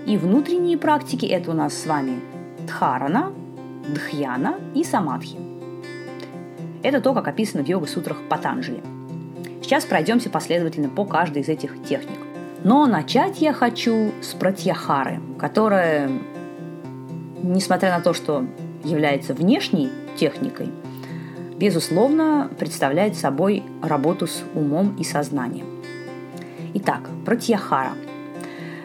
И 0.08 0.18
внутренние 0.18 0.80
практики– 0.80 1.26
это 1.28 1.52
у 1.52 1.54
нас 1.54 1.78
с 1.78 1.86
вами 1.86 2.20
дхарана, 2.66 3.32
дхьяна 3.88 4.56
и 4.74 4.84
самадхи. 4.84 5.38
Это 6.82 7.00
то, 7.00 7.14
как 7.14 7.28
описано 7.28 7.64
в 7.64 7.68
йога-сутрах 7.68 8.18
Патанджали. 8.28 8.82
Сейчас 9.62 9.86
пройдемся 9.86 10.32
последовательно 10.32 10.90
по 10.90 11.06
каждой 11.06 11.44
из 11.44 11.48
этих 11.48 11.84
техник. 11.84 12.18
Но 12.64 12.86
начать 12.86 13.42
я 13.42 13.54
хочу 13.54 14.12
с 14.22 14.34
пратьяхары, 14.34 15.20
которая, 15.40 16.10
несмотря 17.42 17.98
на 17.98 18.02
то, 18.02 18.14
что 18.14 18.46
является 18.84 19.34
внешней 19.34 19.90
техникой– 20.16 20.70
безусловно, 21.64 22.50
представляет 22.60 23.16
собой 23.16 23.64
работу 23.82 24.28
с 24.28 24.44
умом 24.54 24.98
и 25.00 25.06
сознанием. 25.06 25.68
Итак, 26.74 27.10
Пратьяхара. 27.26 27.94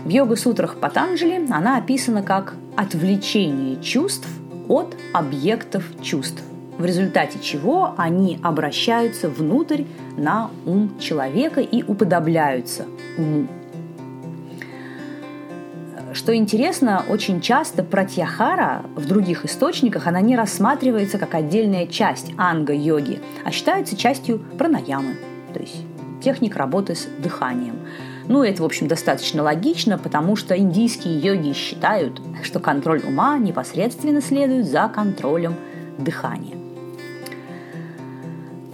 В 0.04 0.08
йога-сутрах 0.08 0.76
Патанджали 0.76 1.44
она 1.50 1.78
описана 1.78 2.23
как 2.23 2.54
отвлечение 2.76 3.82
чувств 3.82 4.28
от 4.68 4.94
объектов 5.12 5.85
чувств, 6.02 6.40
в 6.78 6.85
результате 6.85 7.40
чего 7.40 7.94
они 7.97 8.38
обращаются 8.44 9.28
внутрь 9.28 9.82
на 10.16 10.50
ум 10.64 11.00
человека 11.00 11.61
и 11.61 11.82
уподобляются 11.82 12.85
уму. 13.18 13.49
Что 16.19 16.35
интересно, 16.35 17.05
очень 17.09 17.41
часто 17.41 17.85
пратьяхара 17.85 18.85
в 18.97 19.07
других 19.07 19.45
источниках 19.45 20.09
она 20.09 20.21
не 20.21 20.35
рассматривается 20.35 21.17
как 21.17 21.37
отдельная 21.37 21.87
часть 21.87 22.33
анга-йоги, 22.37 23.21
а 23.45 23.53
считается 23.53 23.97
частью 23.97 24.41
пранаямы, 24.59 25.15
то 25.55 25.61
есть 25.61 25.77
техник 26.21 26.57
работы 26.57 26.97
с 26.97 27.07
дыханием. 27.23 27.77
Ну, 28.27 28.43
это, 28.43 28.63
в 28.63 28.65
общем, 28.67 28.89
достаточно 28.89 29.45
логично, 29.45 29.97
потому 29.97 30.35
что 30.35 30.59
индийские 30.59 31.21
йоги 31.21 31.53
считают, 31.53 32.21
что 32.43 32.59
контроль 32.59 33.01
ума 33.07 33.39
непосредственно 33.39 34.21
следует 34.21 34.67
за 34.67 34.91
контролем 34.93 35.55
дыхания. 35.99 36.57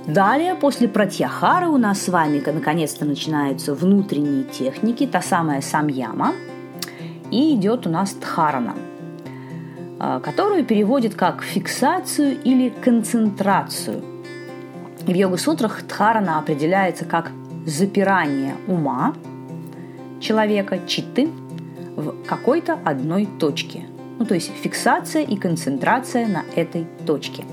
Далее, 0.07 0.55
после 0.55 0.89
пратьяхары 0.89 1.69
у 1.69 1.77
нас 1.77 2.01
с 2.01 2.09
вами 2.09 2.43
наконец-то 2.47 3.05
начинаются 3.05 3.75
внутренние 3.75 4.45
техники, 4.45 5.07
та 5.07 5.21
самая 5.21 5.61
самьяма– 5.61 6.33
и 7.31 7.55
идет 7.55 7.87
у 7.87 7.91
нас 7.91 8.15
Дхарана, 8.15 8.75
а, 9.99 10.21
которую 10.21 10.65
переводит 10.65 11.15
как 11.15 11.43
фиксацию 11.43 12.37
или 12.43 12.69
концентрацию. 12.69 14.03
В 15.07 15.11
йога-сутрах 15.11 15.83
Дхарана 15.87 16.39
определяется 16.39 17.05
как 17.05 17.31
запирание 17.67 18.55
ума 18.67 19.15
человека, 20.21 20.79
читы, 20.87 21.29
в 21.97 22.15
какой-то 22.27 22.79
одной 22.85 23.29
точке. 23.39 23.85
Ну, 24.19 24.25
то 24.25 24.35
есть 24.35 24.51
фиксация 24.63 25.23
и 25.23 25.37
концентрация 25.37 26.27
на 26.27 26.43
этой 26.57 26.87
точке. 27.07 27.45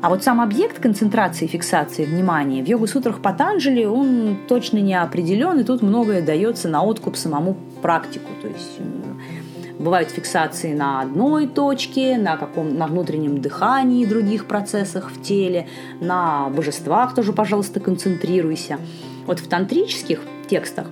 А 0.00 0.08
вот 0.08 0.24
сам 0.24 0.40
объект 0.40 0.80
концентрации 0.80 1.44
и 1.44 1.48
фиксации 1.48 2.04
внимания 2.04 2.62
в 2.62 2.66
йога-сутрах 2.66 3.20
Патанджали, 3.20 3.84
он 3.84 4.36
точно 4.48 4.78
не 4.78 5.00
определен, 5.00 5.60
и 5.60 5.64
тут 5.64 5.82
многое 5.82 6.22
дается 6.22 6.68
на 6.68 6.82
откуп 6.82 7.16
самому 7.16 7.56
практику. 7.82 8.30
То 8.40 8.48
есть 8.48 8.78
Бывают 9.78 10.10
фиксации 10.10 10.74
на 10.74 11.00
одной 11.00 11.48
точке, 11.48 12.16
на, 12.16 12.36
каком, 12.36 12.76
на 12.76 12.86
внутреннем 12.86 13.40
дыхании 13.40 14.02
и 14.02 14.06
других 14.06 14.46
процессах 14.46 15.10
в 15.10 15.20
теле, 15.20 15.66
на 15.98 16.50
божествах 16.50 17.16
тоже, 17.16 17.32
пожалуйста, 17.32 17.80
концентрируйся. 17.80 18.78
Вот 19.26 19.40
в 19.40 19.48
тантрических 19.48 20.20
текстах 20.48 20.86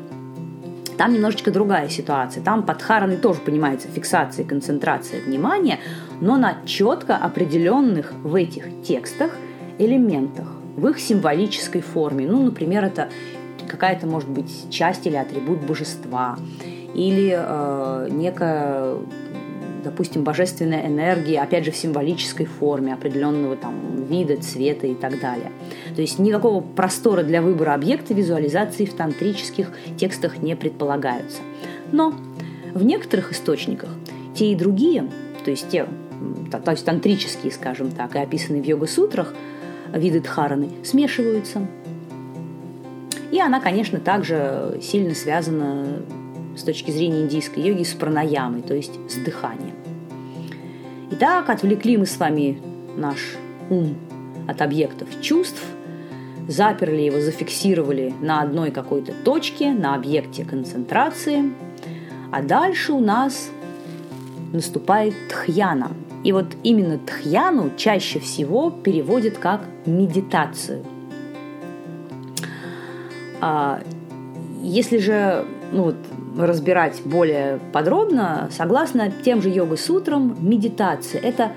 там 1.00 1.14
немножечко 1.14 1.50
другая 1.50 1.88
ситуация. 1.88 2.42
Там 2.42 2.64
под 2.64 2.82
хараной 2.82 3.16
тоже 3.16 3.40
понимается 3.40 3.88
фиксация 3.88 4.44
концентрация 4.44 5.22
внимания, 5.22 5.78
но 6.20 6.36
на 6.36 6.56
четко 6.66 7.16
определенных 7.16 8.12
в 8.22 8.34
этих 8.34 8.64
текстах 8.82 9.30
элементах, 9.78 10.48
в 10.76 10.86
их 10.88 10.98
символической 10.98 11.80
форме. 11.80 12.26
Ну, 12.26 12.42
например, 12.42 12.84
это 12.84 13.08
какая-то, 13.66 14.06
может 14.06 14.28
быть, 14.28 14.68
часть 14.68 15.06
или 15.06 15.16
атрибут 15.16 15.60
божества, 15.60 16.36
или 16.94 17.34
э, 17.36 18.08
некая 18.10 18.96
допустим, 19.82 20.24
божественная 20.24 20.86
энергия, 20.86 21.40
опять 21.40 21.64
же, 21.64 21.70
в 21.70 21.76
символической 21.76 22.46
форме 22.46 22.94
определенного 22.94 23.56
там 23.56 24.04
вида, 24.04 24.36
цвета 24.36 24.86
и 24.86 24.94
так 24.94 25.20
далее. 25.20 25.50
То 25.94 26.00
есть 26.00 26.18
никакого 26.18 26.60
простора 26.60 27.22
для 27.22 27.42
выбора 27.42 27.74
объекта 27.74 28.14
визуализации 28.14 28.84
в 28.84 28.94
тантрических 28.94 29.72
текстах 29.98 30.38
не 30.42 30.54
предполагаются. 30.56 31.40
Но 31.92 32.14
в 32.74 32.84
некоторых 32.84 33.32
источниках 33.32 33.90
те 34.34 34.52
и 34.52 34.54
другие, 34.54 35.08
то 35.44 35.50
есть 35.50 35.68
те, 35.70 35.86
то 36.50 36.70
есть 36.70 36.84
тантрические, 36.84 37.52
скажем 37.52 37.90
так, 37.90 38.14
и 38.14 38.18
описанные 38.18 38.62
в 38.62 38.66
йога-сутрах, 38.66 39.34
виды 39.94 40.20
дхараны 40.20 40.70
смешиваются. 40.84 41.66
И 43.32 43.40
она, 43.40 43.60
конечно, 43.60 44.00
также 44.00 44.78
сильно 44.82 45.14
связана 45.14 46.02
с 46.60 46.62
точки 46.62 46.90
зрения 46.90 47.22
индийской 47.22 47.62
йоги 47.62 47.84
с 47.84 47.94
пранаямой, 47.94 48.60
то 48.60 48.74
есть 48.74 48.92
с 49.08 49.16
дыханием. 49.16 49.74
Итак, 51.12 51.48
отвлекли 51.48 51.96
мы 51.96 52.04
с 52.04 52.18
вами 52.18 52.60
наш 52.96 53.36
ум 53.70 53.96
от 54.46 54.60
объектов 54.60 55.08
чувств, 55.22 55.62
заперли 56.48 57.00
его, 57.00 57.18
зафиксировали 57.20 58.12
на 58.20 58.42
одной 58.42 58.70
какой-то 58.72 59.12
точке, 59.24 59.72
на 59.72 59.94
объекте 59.94 60.44
концентрации, 60.44 61.50
а 62.30 62.42
дальше 62.42 62.92
у 62.92 63.00
нас 63.00 63.50
наступает 64.52 65.14
тхьяна. 65.30 65.92
И 66.24 66.32
вот 66.32 66.46
именно 66.62 66.98
тхьяну 66.98 67.70
чаще 67.78 68.18
всего 68.18 68.70
переводят 68.70 69.38
как 69.38 69.62
медитацию. 69.86 70.84
А 73.40 73.80
если 74.62 74.98
же 74.98 75.46
ну 75.72 75.84
вот, 75.84 75.96
разбирать 76.46 77.00
более 77.04 77.58
подробно, 77.72 78.48
согласно 78.50 79.10
тем 79.10 79.42
же 79.42 79.50
йога-сутрам, 79.50 80.36
медитация– 80.40 81.20
это 81.22 81.52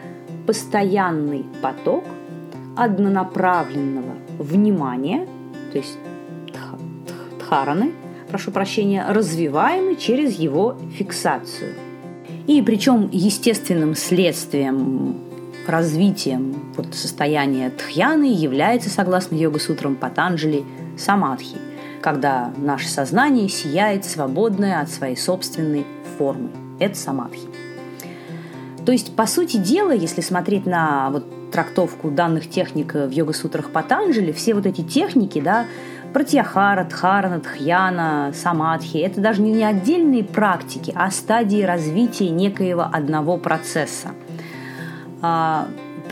постоянный 0.45 1.45
поток 1.61 2.03
однонаправленного 2.75 4.13
внимания, 4.39 5.27
то 5.71 5.77
есть 5.77 5.97
дхараны, 7.39 7.93
прошу 8.29 8.51
прощения, 8.51 9.05
развиваемый 9.07 9.95
через 9.95 10.37
его 10.37 10.77
фиксацию. 10.97 11.73
И 12.47 12.61
причем 12.61 13.09
естественным 13.11 13.95
следствием 13.95 15.15
развитием 15.67 16.73
вот 16.75 16.93
состояния 16.93 17.69
тхьяны 17.69 18.33
является, 18.33 18.89
согласно 18.89 19.35
йога-сутрам 19.35 19.95
Патанджали, 19.95 20.63
самадхи– 20.97 21.57
когда 22.03 22.51
наше 22.57 22.89
сознание 22.89 23.47
сияет 23.47 24.03
свободное 24.03 24.81
от 24.81 24.89
своей 24.89 25.15
собственной 25.15 25.85
формы. 26.17 26.49
Это 26.79 26.95
самадхи. 26.95 27.47
То 28.85 28.91
есть, 28.91 29.15
по 29.15 29.25
сути 29.25 29.55
дела, 29.55 29.91
если 29.91 30.19
смотреть 30.19 30.65
на 30.65 31.09
вот 31.09 31.51
трактовку 31.51 32.11
данных 32.11 32.49
техник 32.49 32.93
в 32.93 33.09
йога-сутрах 33.09 33.69
Патанджали, 33.69 34.33
все 34.33 34.53
вот 34.53 34.65
эти 34.65 34.81
техники, 34.81 35.39
да, 35.39 35.65
Пратьяхара, 36.13 36.83
Дхарана, 36.83 37.39
Дхьяна, 37.39 38.33
Самадхи– 38.35 38.97
это 38.99 39.21
даже 39.21 39.41
не 39.41 39.63
отдельные 39.63 40.25
практики, 40.25 40.91
а 40.95 41.09
стадии 41.09 41.63
развития 41.63 42.29
некоего 42.29 42.81
одного 42.91 43.37
процесса. 43.37 44.09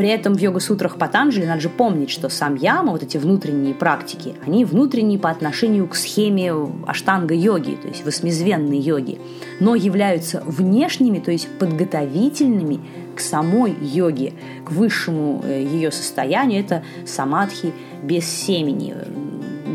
При 0.02 0.10
этом 0.10 0.34
в 0.34 0.40
йога-сутрах 0.40 0.98
Патанджали 0.98 1.46
надо 1.46 1.62
же 1.62 1.70
помнить, 1.70 2.10
что 2.10 2.28
сам 2.28 2.56
яма, 2.56 2.92
вот 2.92 3.04
эти 3.04 3.18
внутренние 3.18 3.76
практики, 3.76 4.34
они 4.44 4.66
внутренние 4.66 5.20
по 5.20 5.30
отношению 5.30 5.86
к 5.86 5.94
схеме 5.94 6.52
аштанга-йоги, 6.88 7.76
то 7.80 7.88
есть 7.88 8.04
восьмизвенной 8.04 8.80
йоги, 8.80 9.20
но 9.60 9.76
являются 9.76 10.42
внешними, 10.48 11.20
то 11.20 11.30
есть 11.30 11.48
подготовительными 11.60 12.80
к 13.16 13.20
самой 13.20 13.76
йоге, 13.80 14.34
к 14.66 14.72
высшему 14.72 15.44
э, 15.46 15.62
ее 15.72 15.92
состоянию. 15.92 16.62
Это 16.62 16.82
самадхи 17.06 17.72
без 18.02 18.26
семени. 18.26 18.96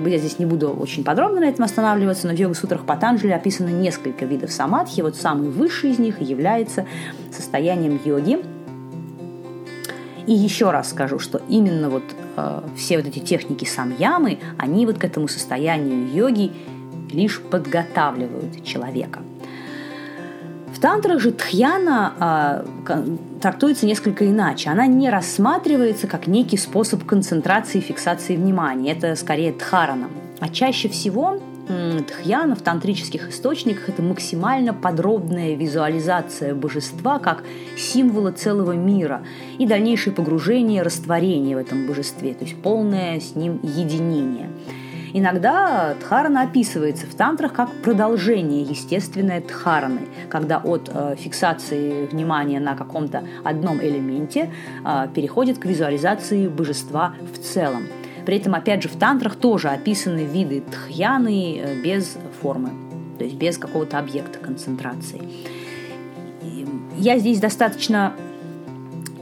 Я 0.04 0.18
здесь 0.18 0.40
не 0.40 0.46
буду 0.46 0.70
очень 0.70 1.04
подробно 1.04 1.42
на 1.42 1.44
этом 1.44 1.64
останавливаться, 1.64 2.26
но 2.26 2.34
в 2.34 2.36
йога-сутрах 2.36 2.84
Патанджали 2.84 3.30
описано 3.30 3.68
несколько 3.68 4.24
видов 4.24 4.50
самадхи. 4.50 5.02
Вот 5.02 5.14
самый 5.14 5.50
высший 5.50 5.90
из 5.90 6.00
них 6.00 6.20
является 6.20 6.84
состоянием 7.30 8.00
йоги– 8.04 8.40
и 10.26 10.32
еще 10.32 10.70
раз 10.70 10.90
скажу, 10.90 11.18
что 11.18 11.40
именно 11.48 11.88
вот 11.88 12.02
э, 12.36 12.60
все 12.76 12.96
вот 12.98 13.06
эти 13.06 13.20
техники 13.20 13.64
самьямы, 13.64 14.38
они 14.58 14.86
вот 14.86 14.98
к 14.98 15.04
этому 15.04 15.28
состоянию 15.28 16.12
йоги 16.12 16.52
лишь 17.12 17.40
подготавливают 17.40 18.64
человека. 18.64 19.20
В 20.74 20.78
тантрах 20.78 21.20
же 21.20 21.32
тхьяна 21.32 22.64
э, 22.86 23.16
трактуется 23.40 23.86
несколько 23.86 24.28
иначе. 24.28 24.68
Она 24.68 24.86
не 24.86 25.08
рассматривается 25.08 26.06
как 26.06 26.26
некий 26.26 26.58
способ 26.58 27.04
концентрации 27.04 27.78
и 27.78 27.80
фиксации 27.80 28.36
внимания. 28.36 28.92
Это 28.92 29.14
скорее 29.16 29.52
дхарана. 29.52 30.08
А 30.40 30.48
чаще 30.50 30.88
всего 30.88 31.40
Дхьяна 31.68 32.54
в 32.54 32.62
тантрических 32.62 33.30
источниках– 33.30 33.88
это 33.90 34.00
максимально 34.00 34.72
подробная 34.72 35.56
визуализация 35.56 36.54
божества 36.54 37.18
как 37.18 37.42
символа 37.76 38.30
целого 38.30 38.72
мира 38.72 39.22
и 39.58 39.66
дальнейшее 39.66 40.14
погружение, 40.14 40.82
растворение 40.82 41.56
в 41.56 41.58
этом 41.58 41.86
божестве, 41.88 42.34
то 42.34 42.44
есть 42.44 42.62
полное 42.62 43.18
с 43.18 43.34
ним 43.34 43.58
единение. 43.64 44.48
Иногда 45.12 45.94
дхарана 46.00 46.42
описывается 46.42 47.06
в 47.06 47.14
тантрах 47.14 47.52
как 47.52 47.72
продолжение 47.82 48.62
естественной 48.62 49.40
дхараны, 49.40 50.02
когда 50.28 50.58
от 50.58 50.90
э, 50.92 51.16
фиксации 51.18 52.06
внимания 52.06 52.60
на 52.60 52.76
каком-то 52.76 53.24
одном 53.42 53.80
элементе 53.80 54.52
э, 54.84 55.08
переходит 55.12 55.58
к 55.58 55.64
визуализации 55.64 56.46
божества 56.46 57.14
в 57.34 57.38
целом– 57.38 57.84
при 58.26 58.38
этом, 58.38 58.56
опять 58.56 58.82
же, 58.82 58.88
в 58.88 58.96
тантрах 58.96 59.36
тоже 59.36 59.68
описаны 59.68 60.24
виды 60.24 60.60
тхьяны 60.60 61.58
э, 61.58 61.82
без 61.82 62.18
формы, 62.42 62.70
то 63.18 63.24
есть 63.24 63.36
без 63.36 63.56
какого-то 63.56 63.98
объекта 63.98 64.40
концентрации. 64.40 65.22
Я 66.98 67.18
здесь 67.18 67.38
достаточно 67.38 68.14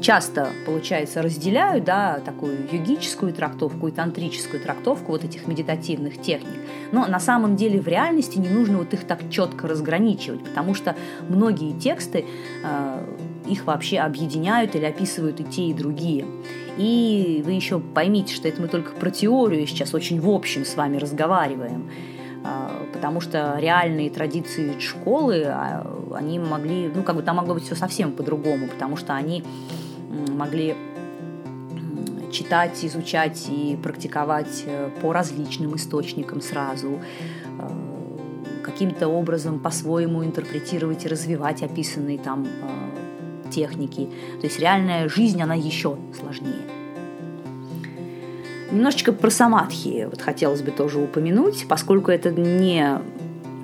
часто, 0.00 0.48
получается, 0.64 1.22
разделяю 1.22 1.82
да, 1.82 2.20
такую 2.24 2.56
йогическую 2.70 3.32
трактовку 3.32 3.88
и 3.88 3.90
тантрическую 3.90 4.62
трактовку 4.62 5.12
вот 5.12 5.24
этих 5.24 5.46
медитативных 5.46 6.20
техник. 6.20 6.58
Но 6.92 7.06
на 7.06 7.20
самом 7.20 7.56
деле 7.56 7.80
в 7.80 7.88
реальности 7.88 8.38
не 8.38 8.48
нужно 8.48 8.78
вот 8.78 8.92
их 8.94 9.04
так 9.04 9.28
четко 9.30 9.66
разграничивать, 9.66 10.44
потому 10.44 10.74
что 10.74 10.94
многие 11.28 11.72
тексты 11.72 12.24
э, 12.62 13.04
их 13.46 13.64
вообще 13.64 13.98
объединяют 13.98 14.74
или 14.74 14.84
описывают 14.84 15.40
и 15.40 15.44
те, 15.44 15.66
и 15.66 15.74
другие. 15.74 16.26
И 16.76 17.42
вы 17.44 17.52
еще 17.52 17.78
поймите, 17.78 18.34
что 18.34 18.48
это 18.48 18.60
мы 18.60 18.68
только 18.68 18.92
про 18.92 19.10
теорию 19.10 19.66
сейчас 19.66 19.94
очень 19.94 20.20
в 20.20 20.28
общем 20.28 20.64
с 20.64 20.74
вами 20.74 20.96
разговариваем 20.96 21.90
а, 22.42 22.86
потому 22.92 23.20
что 23.20 23.56
реальные 23.58 24.10
традиции 24.10 24.78
школы, 24.78 25.44
а, 25.46 25.86
они 26.14 26.38
могли, 26.38 26.90
ну, 26.94 27.02
как 27.02 27.16
бы 27.16 27.22
там 27.22 27.36
могло 27.36 27.54
быть 27.54 27.64
все 27.64 27.74
совсем 27.74 28.12
по-другому, 28.12 28.68
потому 28.68 28.96
что 28.96 29.14
они 29.14 29.42
могли 30.28 30.76
читать, 32.34 32.84
изучать 32.84 33.48
и 33.48 33.78
практиковать 33.82 34.64
э, 34.66 34.90
по 35.00 35.12
различным 35.12 35.76
источникам 35.76 36.40
сразу, 36.40 36.98
э, 36.98 37.84
каким-то 38.62 39.08
образом 39.08 39.60
по-своему 39.60 40.24
интерпретировать 40.24 41.04
и 41.04 41.08
развивать 41.08 41.62
описанные 41.62 42.18
там 42.18 42.44
э, 42.44 42.93
техники. 43.54 44.08
То 44.40 44.46
есть 44.46 44.58
реальная 44.58 45.08
жизнь, 45.08 45.40
она 45.40 45.54
еще 45.54 45.96
сложнее. 46.18 46.62
Немножечко 48.72 49.12
про 49.12 49.30
самадхи 49.30 50.08
вот 50.10 50.20
хотелось 50.20 50.62
бы 50.62 50.72
тоже 50.72 50.98
упомянуть, 50.98 51.66
поскольку 51.68 52.10
это 52.10 52.30
не 52.30 52.98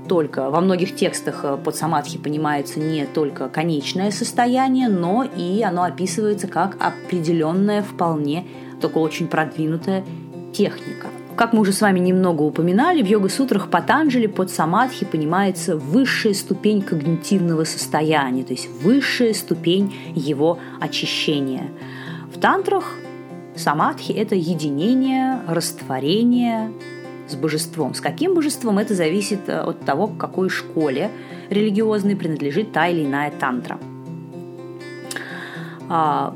только, 0.09 0.50
во 0.50 0.61
многих 0.61 0.96
текстах 0.96 1.44
э, 1.44 1.57
под 1.57 1.76
самадхи 1.76 2.18
понимается 2.18 2.81
не 2.81 3.07
только 3.07 3.48
конечное 3.48 4.11
состояние, 4.11 4.88
но 4.88 5.22
и 5.24 5.62
оно 5.62 5.85
описывается 5.85 6.48
как 6.48 6.76
определенная 6.81 7.83
вполне, 7.83 8.44
только 8.81 8.98
очень 8.98 9.29
продвинутая 9.29 10.05
техника. 10.53 11.07
Как 11.40 11.55
мы 11.55 11.61
уже 11.61 11.72
с 11.72 11.81
вами 11.81 12.00
немного 12.00 12.42
упоминали, 12.42 13.03
в 13.03 13.07
йога-сутрах 13.07 13.70
Патанджали 13.70 14.26
под 14.26 14.50
самадхи 14.50 15.07
понимается 15.07 15.74
высшая 15.74 16.35
ступень 16.35 16.83
когнитивного 16.83 17.64
состояния, 17.64 18.44
то 18.44 18.53
есть 18.53 18.68
высшая 18.83 19.33
ступень 19.33 19.94
его 20.14 20.59
очищения. 20.81 21.70
В 22.31 22.38
тантрах 22.38 22.94
самадхи– 23.57 24.12
это 24.18 24.35
единение, 24.35 25.40
растворение 25.48 26.72
с 27.26 27.37
божеством. 27.37 27.94
С 27.94 28.03
каким 28.03 28.35
божеством 28.35 28.79
это 28.79 28.94
зависит 28.94 29.48
э, 29.48 29.62
от 29.62 29.81
того, 29.81 30.09
к 30.09 30.18
какой 30.18 30.50
школе 30.50 31.11
религиозной 31.48 32.16
принадлежит 32.16 32.72
та 32.72 32.88
или 32.88 33.07
иная 33.07 33.31
тантра. 33.31 33.79
А, 35.88 36.35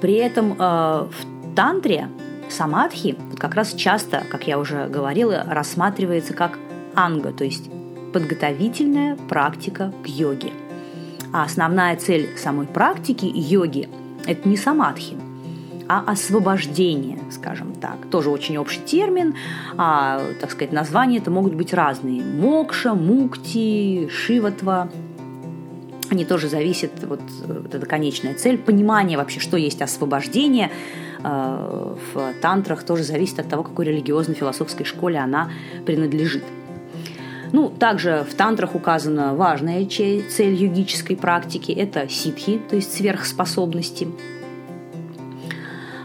при 0.00 0.14
этом 0.14 0.54
а, 0.60 1.08
в 1.10 1.54
тантре 1.56 2.08
самадхи 2.52 3.16
вот 3.30 3.38
как 3.38 3.54
раз 3.54 3.72
часто, 3.74 4.24
как 4.30 4.46
я 4.46 4.58
уже 4.58 4.88
говорила, 4.88 5.44
рассматривается 5.48 6.34
как 6.34 6.58
анга, 6.94 7.32
то 7.32 7.44
есть 7.44 7.70
подготовительная 8.12 9.16
практика 9.28 9.92
к 10.04 10.08
йоге. 10.08 10.52
А 11.32 11.44
основная 11.44 11.96
цель 11.96 12.30
самой 12.36 12.66
практики 12.66 13.30
йоги– 13.32 13.88
это 14.26 14.48
не 14.48 14.56
самадхи, 14.56 15.16
а 15.88 16.04
освобождение, 16.06 17.18
скажем 17.30 17.74
так. 17.74 18.06
Тоже 18.10 18.30
очень 18.30 18.56
общий 18.56 18.80
термин, 18.80 19.34
а, 19.76 20.22
так 20.40 20.50
сказать, 20.50 20.72
названия 20.72 21.18
это 21.18 21.30
могут 21.30 21.54
быть 21.54 21.74
разные. 21.74 22.22
Мокша, 22.22 22.94
мукти, 22.94 24.08
шиватва. 24.10 24.90
Они 26.10 26.24
тоже 26.24 26.48
зависят, 26.48 26.92
вот, 27.02 27.20
вот 27.46 27.74
эта 27.74 27.84
конечная 27.84 28.34
цель, 28.34 28.56
понимание 28.56 29.18
вообще, 29.18 29.40
что 29.40 29.58
есть 29.58 29.82
освобождение 29.82 30.70
в 31.22 32.32
тантрах, 32.40 32.84
тоже 32.84 33.02
зависит 33.02 33.40
от 33.40 33.48
того, 33.48 33.62
какой 33.62 33.86
религиозно-философской 33.86 34.86
школе 34.86 35.18
она 35.18 35.50
принадлежит. 35.84 36.44
Ну, 37.52 37.70
также 37.70 38.26
в 38.28 38.34
тантрах 38.34 38.74
указана 38.74 39.34
важная 39.34 39.86
цель 39.86 40.54
йогической 40.54 41.16
практики– 41.16 41.72
это 41.76 42.08
ситхи, 42.08 42.60
то 42.68 42.76
есть 42.76 42.92
сверхспособности. 42.94 44.08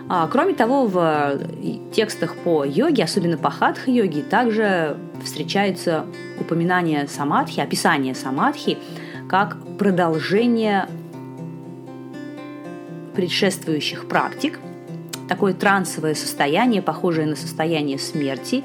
А, 0.09 0.27
кроме 0.27 0.53
того, 0.53 0.85
в 0.87 1.39
текстах 1.91 2.35
по 2.35 2.63
йоге, 2.63 3.03
особенно 3.03 3.37
по 3.37 3.49
хатха-йоге, 3.49 4.21
также 4.21 4.97
встречаются 5.23 6.05
упоминания 6.39 7.07
самадхи, 7.07 7.59
описание 7.59 8.15
самадхи 8.15 8.77
как 9.29 9.57
продолжение 9.77 10.87
предшествующих 13.15 14.07
практик, 14.07 14.59
такое 15.27 15.53
трансовое 15.53 16.15
состояние, 16.15 16.81
похожее 16.81 17.27
на 17.27 17.35
состояние 17.35 17.97
смерти, 17.99 18.63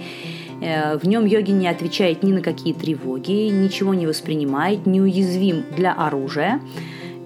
Э, 0.61 0.99
в 0.99 1.07
нем 1.07 1.25
йоги 1.25 1.51
не 1.51 1.69
отвечает 1.69 2.23
ни 2.23 2.33
на 2.33 2.41
какие 2.41 2.73
тревоги, 2.73 3.49
ничего 3.49 3.95
не 3.95 4.07
воспринимает, 4.07 4.87
неуязвим 4.87 5.65
для 5.77 5.93
оружия. 5.93 6.61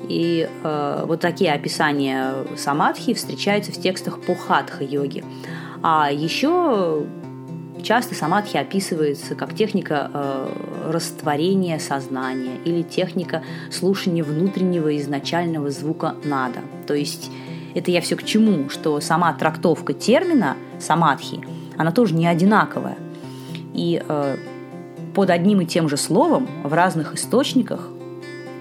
И 0.09 0.49
э, 0.63 1.05
вот 1.07 1.21
такие 1.21 1.53
описания 1.53 2.35
самадхи 2.57 3.15
встречаются 3.15 3.73
в 3.73 3.81
текстах 3.81 4.21
по 4.21 4.35
хатха-йоги. 4.35 5.25
А 5.83 6.11
еще 6.13 7.07
часто 7.83 8.15
самадхи 8.15 8.57
описывается 8.57 9.35
как 9.35 9.55
техника 9.55 10.11
э, 10.13 10.91
растворения 10.91 11.79
сознания 11.79 12.57
или 12.65 12.83
техника 12.83 13.43
слушания 13.71 14.23
внутреннего 14.23 14.97
изначального 14.99 15.71
звука 15.71 16.17
нада. 16.25 16.61
То 16.87 16.95
есть 16.95 17.31
это 17.75 17.91
я 17.91 18.01
все 18.01 18.17
к 18.17 18.25
чему, 18.25 18.69
что 18.69 19.01
сама 19.01 19.33
трактовка 19.33 19.93
термина 19.93 20.57
самадхи, 20.79 21.41
она 21.77 21.93
тоже 21.93 22.15
не 22.15 22.27
одинаковая. 22.27 22.97
И 23.75 24.03
э, 24.07 24.37
под 25.15 25.31
одним 25.31 25.61
и 25.61 25.67
тем 25.67 25.89
же 25.89 25.97
словом 25.97 26.49
в 26.63 26.73
разных 26.73 27.15
источниках, 27.15 27.89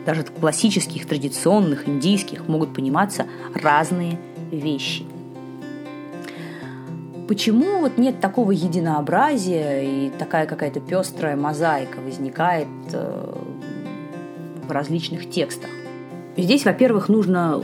даже 0.05 0.23
классических, 0.23 1.05
традиционных, 1.05 1.87
индийских, 1.87 2.47
могут 2.47 2.73
пониматься 2.73 3.25
разные 3.53 4.19
вещи. 4.51 5.05
Почему 7.27 7.79
вот 7.79 7.97
нет 7.97 8.19
такого 8.19 8.51
единообразия 8.51 9.83
и 9.83 10.09
такая 10.09 10.45
какая-то 10.45 10.81
пестрая 10.81 11.37
мозаика 11.37 11.99
возникает 12.01 12.67
э, 12.91 13.33
в 14.67 14.71
различных 14.71 15.29
текстах? 15.29 15.69
Здесь, 16.35 16.65
во-первых, 16.65 17.07
нужно 17.07 17.61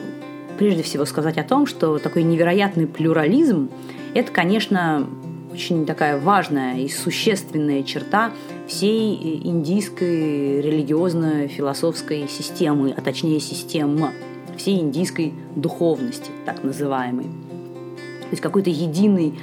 прежде 0.57 0.83
всего 0.83 1.05
сказать 1.05 1.37
о 1.37 1.43
том, 1.43 1.65
что 1.65 1.99
такой 1.99 2.23
невероятный 2.23 2.87
плюрализм– 2.87 3.69
это, 4.13 4.31
конечно, 4.31 5.07
очень 5.51 5.85
такая 5.85 6.19
важная 6.19 6.79
и 6.79 6.89
существенная 6.89 7.83
черта 7.83 8.31
всей 8.67 9.41
индийской 9.43 10.61
религиозно-философской 10.61 12.27
системы, 12.27 12.93
а 12.95 13.01
точнее 13.01 13.39
системы, 13.39 14.11
всей 14.57 14.79
индийской 14.79 15.33
духовности, 15.55 16.31
так 16.45 16.63
называемой. 16.63 17.25
То 17.25 18.31
есть 18.31 18.41
какой-то 18.41 18.69
единой 18.69 19.39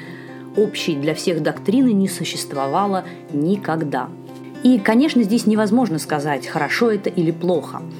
общей 0.56 0.94
для 0.94 1.14
всех 1.14 1.42
доктрины 1.42 1.92
не 1.92 2.08
существовало 2.08 3.04
никогда. 3.32 4.08
И, 4.62 4.78
конечно, 4.78 5.22
здесь 5.22 5.46
невозможно 5.46 5.98
сказать, 5.98 6.46
хорошо 6.46 6.90
это 6.90 7.10
или 7.10 7.30
плохо– 7.30 7.82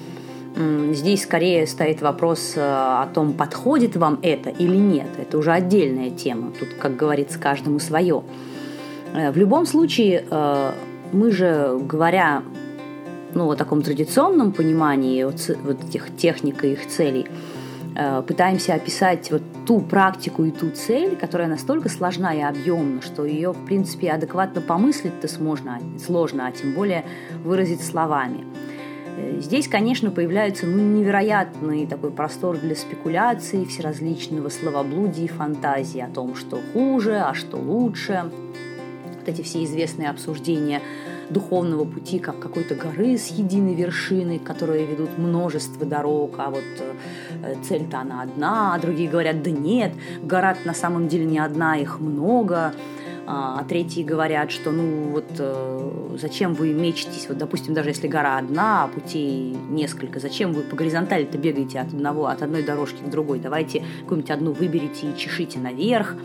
Здесь 0.56 1.24
скорее 1.24 1.66
стоит 1.66 2.00
вопрос 2.00 2.52
э, 2.54 2.60
о 2.60 3.08
том, 3.12 3.32
подходит 3.32 3.96
вам 3.96 4.20
это 4.22 4.50
или 4.50 4.76
нет. 4.76 5.08
Это 5.18 5.36
уже 5.36 5.50
отдельная 5.50 6.10
тема. 6.10 6.52
Тут, 6.58 6.68
как 6.74 6.94
говорится, 6.94 7.40
каждому 7.40 7.80
свое. 7.80 8.22
Э, 9.14 9.32
в 9.32 9.36
любом 9.36 9.66
случае, 9.66 10.24
э, 10.30 10.72
мы 11.12 11.32
же, 11.32 11.76
говоря 11.82 12.44
ну, 13.34 13.50
о 13.50 13.56
таком 13.56 13.82
традиционном 13.82 14.52
понимании 14.52 15.24
вот, 15.24 15.50
этих 15.88 16.16
техник 16.16 16.64
и 16.64 16.72
их 16.72 16.86
целей, 16.86 17.26
пытаемся 18.26 18.74
описать 18.74 19.30
вот 19.30 19.42
ту 19.66 19.80
практику 19.80 20.44
и 20.44 20.50
ту 20.50 20.70
цель, 20.70 21.14
которая 21.14 21.46
настолько 21.46 21.88
сложна 21.88 22.34
и 22.34 22.40
объемна, 22.40 23.02
что 23.02 23.24
ее, 23.24 23.52
в 23.52 23.64
принципе, 23.66 24.10
адекватно 24.10 24.60
помыслить-то 24.60 25.28
сложно, 25.28 25.80
сложно, 26.04 26.48
а 26.48 26.52
тем 26.52 26.74
более 26.74 27.04
выразить 27.44 27.82
словами– 27.82 28.44
здесь, 29.38 29.68
конечно, 29.68 30.10
появляется 30.10 30.66
ну, 30.66 30.82
невероятный 30.82 31.86
такой 31.86 32.10
простор 32.10 32.58
для 32.58 32.74
спекуляций, 32.74 33.66
всеразличного 33.66 34.48
словоблудия 34.48 35.24
и 35.24 35.28
фантазии 35.28 36.00
о 36.00 36.08
том, 36.08 36.34
что 36.34 36.60
хуже, 36.72 37.16
а 37.16 37.34
что 37.34 37.56
лучше. 37.56 38.30
Вот 39.04 39.28
эти 39.28 39.42
все 39.42 39.64
известные 39.64 40.10
обсуждения 40.10 40.80
духовного 41.30 41.84
пути 41.84 42.18
как 42.18 42.38
какой-то 42.38 42.74
горы 42.74 43.16
с 43.16 43.28
единой 43.28 43.74
вершиной, 43.74 44.38
которые 44.38 44.86
ведут 44.86 45.18
множество 45.18 45.86
дорог, 45.86 46.34
а 46.38 46.50
вот 46.50 46.64
э, 47.42 47.54
цель-то 47.62 48.00
она 48.00 48.22
одна, 48.22 48.74
а 48.74 48.78
другие 48.78 49.08
говорят, 49.08 49.42
да 49.42 49.50
нет, 49.50 49.92
гора 50.22 50.56
на 50.64 50.74
самом 50.74 51.08
деле 51.08 51.24
не 51.24 51.38
одна, 51.38 51.76
их 51.76 52.00
много, 52.00 52.74
а, 53.26 53.58
а 53.60 53.64
третьи 53.64 54.02
говорят, 54.02 54.50
что 54.50 54.70
ну 54.70 55.10
вот 55.10 55.24
э, 55.38 56.16
зачем 56.20 56.54
вы 56.54 56.72
мечетесь, 56.72 57.26
вот 57.28 57.38
допустим, 57.38 57.74
даже 57.74 57.90
если 57.90 58.06
гора 58.06 58.38
одна, 58.38 58.84
а 58.84 58.88
путей 58.88 59.56
несколько, 59.70 60.20
зачем 60.20 60.52
вы 60.52 60.62
по 60.62 60.76
горизонтали-то 60.76 61.38
бегаете 61.38 61.80
от 61.80 61.88
одного, 61.88 62.26
от 62.26 62.42
одной 62.42 62.62
дорожки 62.62 63.02
к 63.02 63.08
другой, 63.08 63.38
давайте 63.38 63.82
какую-нибудь 64.02 64.30
одну 64.30 64.52
выберите 64.52 65.10
и 65.10 65.16
чешите 65.16 65.58
наверх. 65.58 66.16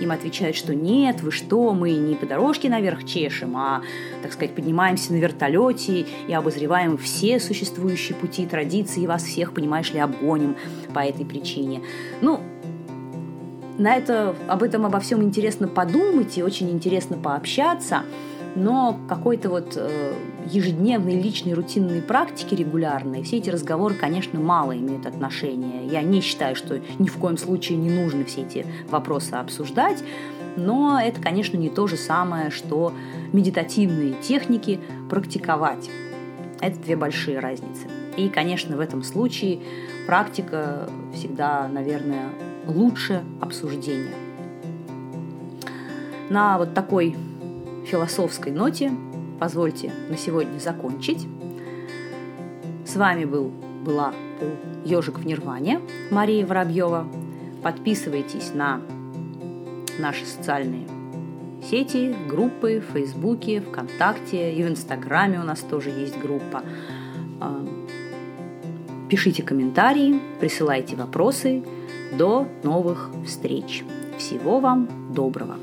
Им 0.00 0.12
отвечают, 0.12 0.54
что 0.54 0.76
нет, 0.76 1.22
вы 1.22 1.32
что, 1.32 1.74
мы 1.74 1.90
не 1.90 2.14
по 2.14 2.24
дорожке 2.24 2.68
наверх 2.68 3.04
чешем, 3.04 3.56
а, 3.56 3.82
так 4.22 4.32
сказать, 4.32 4.54
поднимаемся 4.54 5.12
на 5.12 5.16
вертолете 5.16 6.06
и 6.28 6.32
обозреваем 6.32 6.96
все 6.98 7.40
существующие 7.40 8.16
пути, 8.16 8.46
традиции, 8.46 9.02
и 9.02 9.06
вас 9.08 9.24
всех, 9.24 9.52
понимаешь 9.52 9.92
ли, 9.92 9.98
обгоним 9.98 10.56
по 10.94 11.00
этой 11.00 11.26
причине. 11.26 11.82
Ну, 12.20 12.40
на 13.78 13.96
это, 13.96 14.34
об 14.48 14.62
этом 14.62 14.84
обо 14.84 15.00
всем 15.00 15.22
интересно 15.22 15.68
подумать 15.68 16.36
и 16.36 16.42
очень 16.42 16.70
интересно 16.70 17.16
пообщаться, 17.16 18.02
но 18.54 18.98
какой-то 19.08 19.50
вот 19.50 19.74
э, 19.76 20.12
ежедневной 20.50 21.20
личной 21.20 21.52
рутинной 21.52 22.02
практики 22.02 22.54
регулярной 22.54 23.22
все 23.22 23.36
эти 23.36 23.50
разговоры, 23.50 23.94
конечно, 23.94 24.40
мало 24.40 24.76
имеют 24.76 25.06
отношения. 25.06 25.86
Я 25.86 26.02
не 26.02 26.20
считаю, 26.20 26.56
что 26.56 26.80
ни 26.98 27.08
в 27.08 27.16
коем 27.18 27.38
случае 27.38 27.78
не 27.78 27.90
нужно 27.90 28.24
все 28.24 28.42
эти 28.42 28.66
вопросы 28.90 29.34
обсуждать, 29.34 30.02
но 30.56 31.00
это, 31.00 31.20
конечно, 31.20 31.56
не 31.56 31.70
то 31.70 31.86
же 31.86 31.96
самое, 31.96 32.50
что 32.50 32.92
медитативные 33.32 34.14
техники 34.14 34.80
практиковать. 35.08 35.88
Это 36.60 36.80
две 36.80 36.96
большие 36.96 37.38
разницы. 37.38 37.86
И, 38.16 38.28
конечно, 38.28 38.76
в 38.76 38.80
этом 38.80 39.04
случае 39.04 39.60
практика 40.08 40.90
всегда, 41.14 41.68
наверное, 41.68 42.30
лучше 42.68 43.24
обсуждения. 43.40 44.14
На 46.30 46.58
вот 46.58 46.74
такой 46.74 47.16
философской 47.86 48.52
ноте 48.52 48.92
позвольте 49.40 49.92
на 50.10 50.16
сегодня 50.16 50.58
закончить. 50.58 51.26
С 52.84 52.96
вами 52.96 53.24
был, 53.24 53.50
была 53.84 54.12
Ежик 54.84 55.18
в 55.18 55.26
Нирване 55.26 55.80
Мария 56.10 56.46
Воробьева. 56.46 57.08
Подписывайтесь 57.62 58.52
на 58.54 58.80
наши 59.98 60.24
социальные 60.26 60.86
сети, 61.68 62.14
группы 62.28 62.80
в 62.86 62.92
Фейсбуке, 62.92 63.60
ВКонтакте 63.60 64.52
и 64.52 64.62
в 64.62 64.68
Инстаграме 64.68 65.40
у 65.40 65.42
нас 65.42 65.60
тоже 65.60 65.90
есть 65.90 66.18
группа. 66.18 66.62
А, 67.40 67.66
пишите 69.08 69.42
комментарии, 69.42 70.20
присылайте 70.38 70.94
вопросы– 70.94 71.64
до 72.16 72.46
новых 72.62 73.10
встреч. 73.24 73.84
Всего 74.18 74.60
вам 74.60 75.12
доброго! 75.14 75.56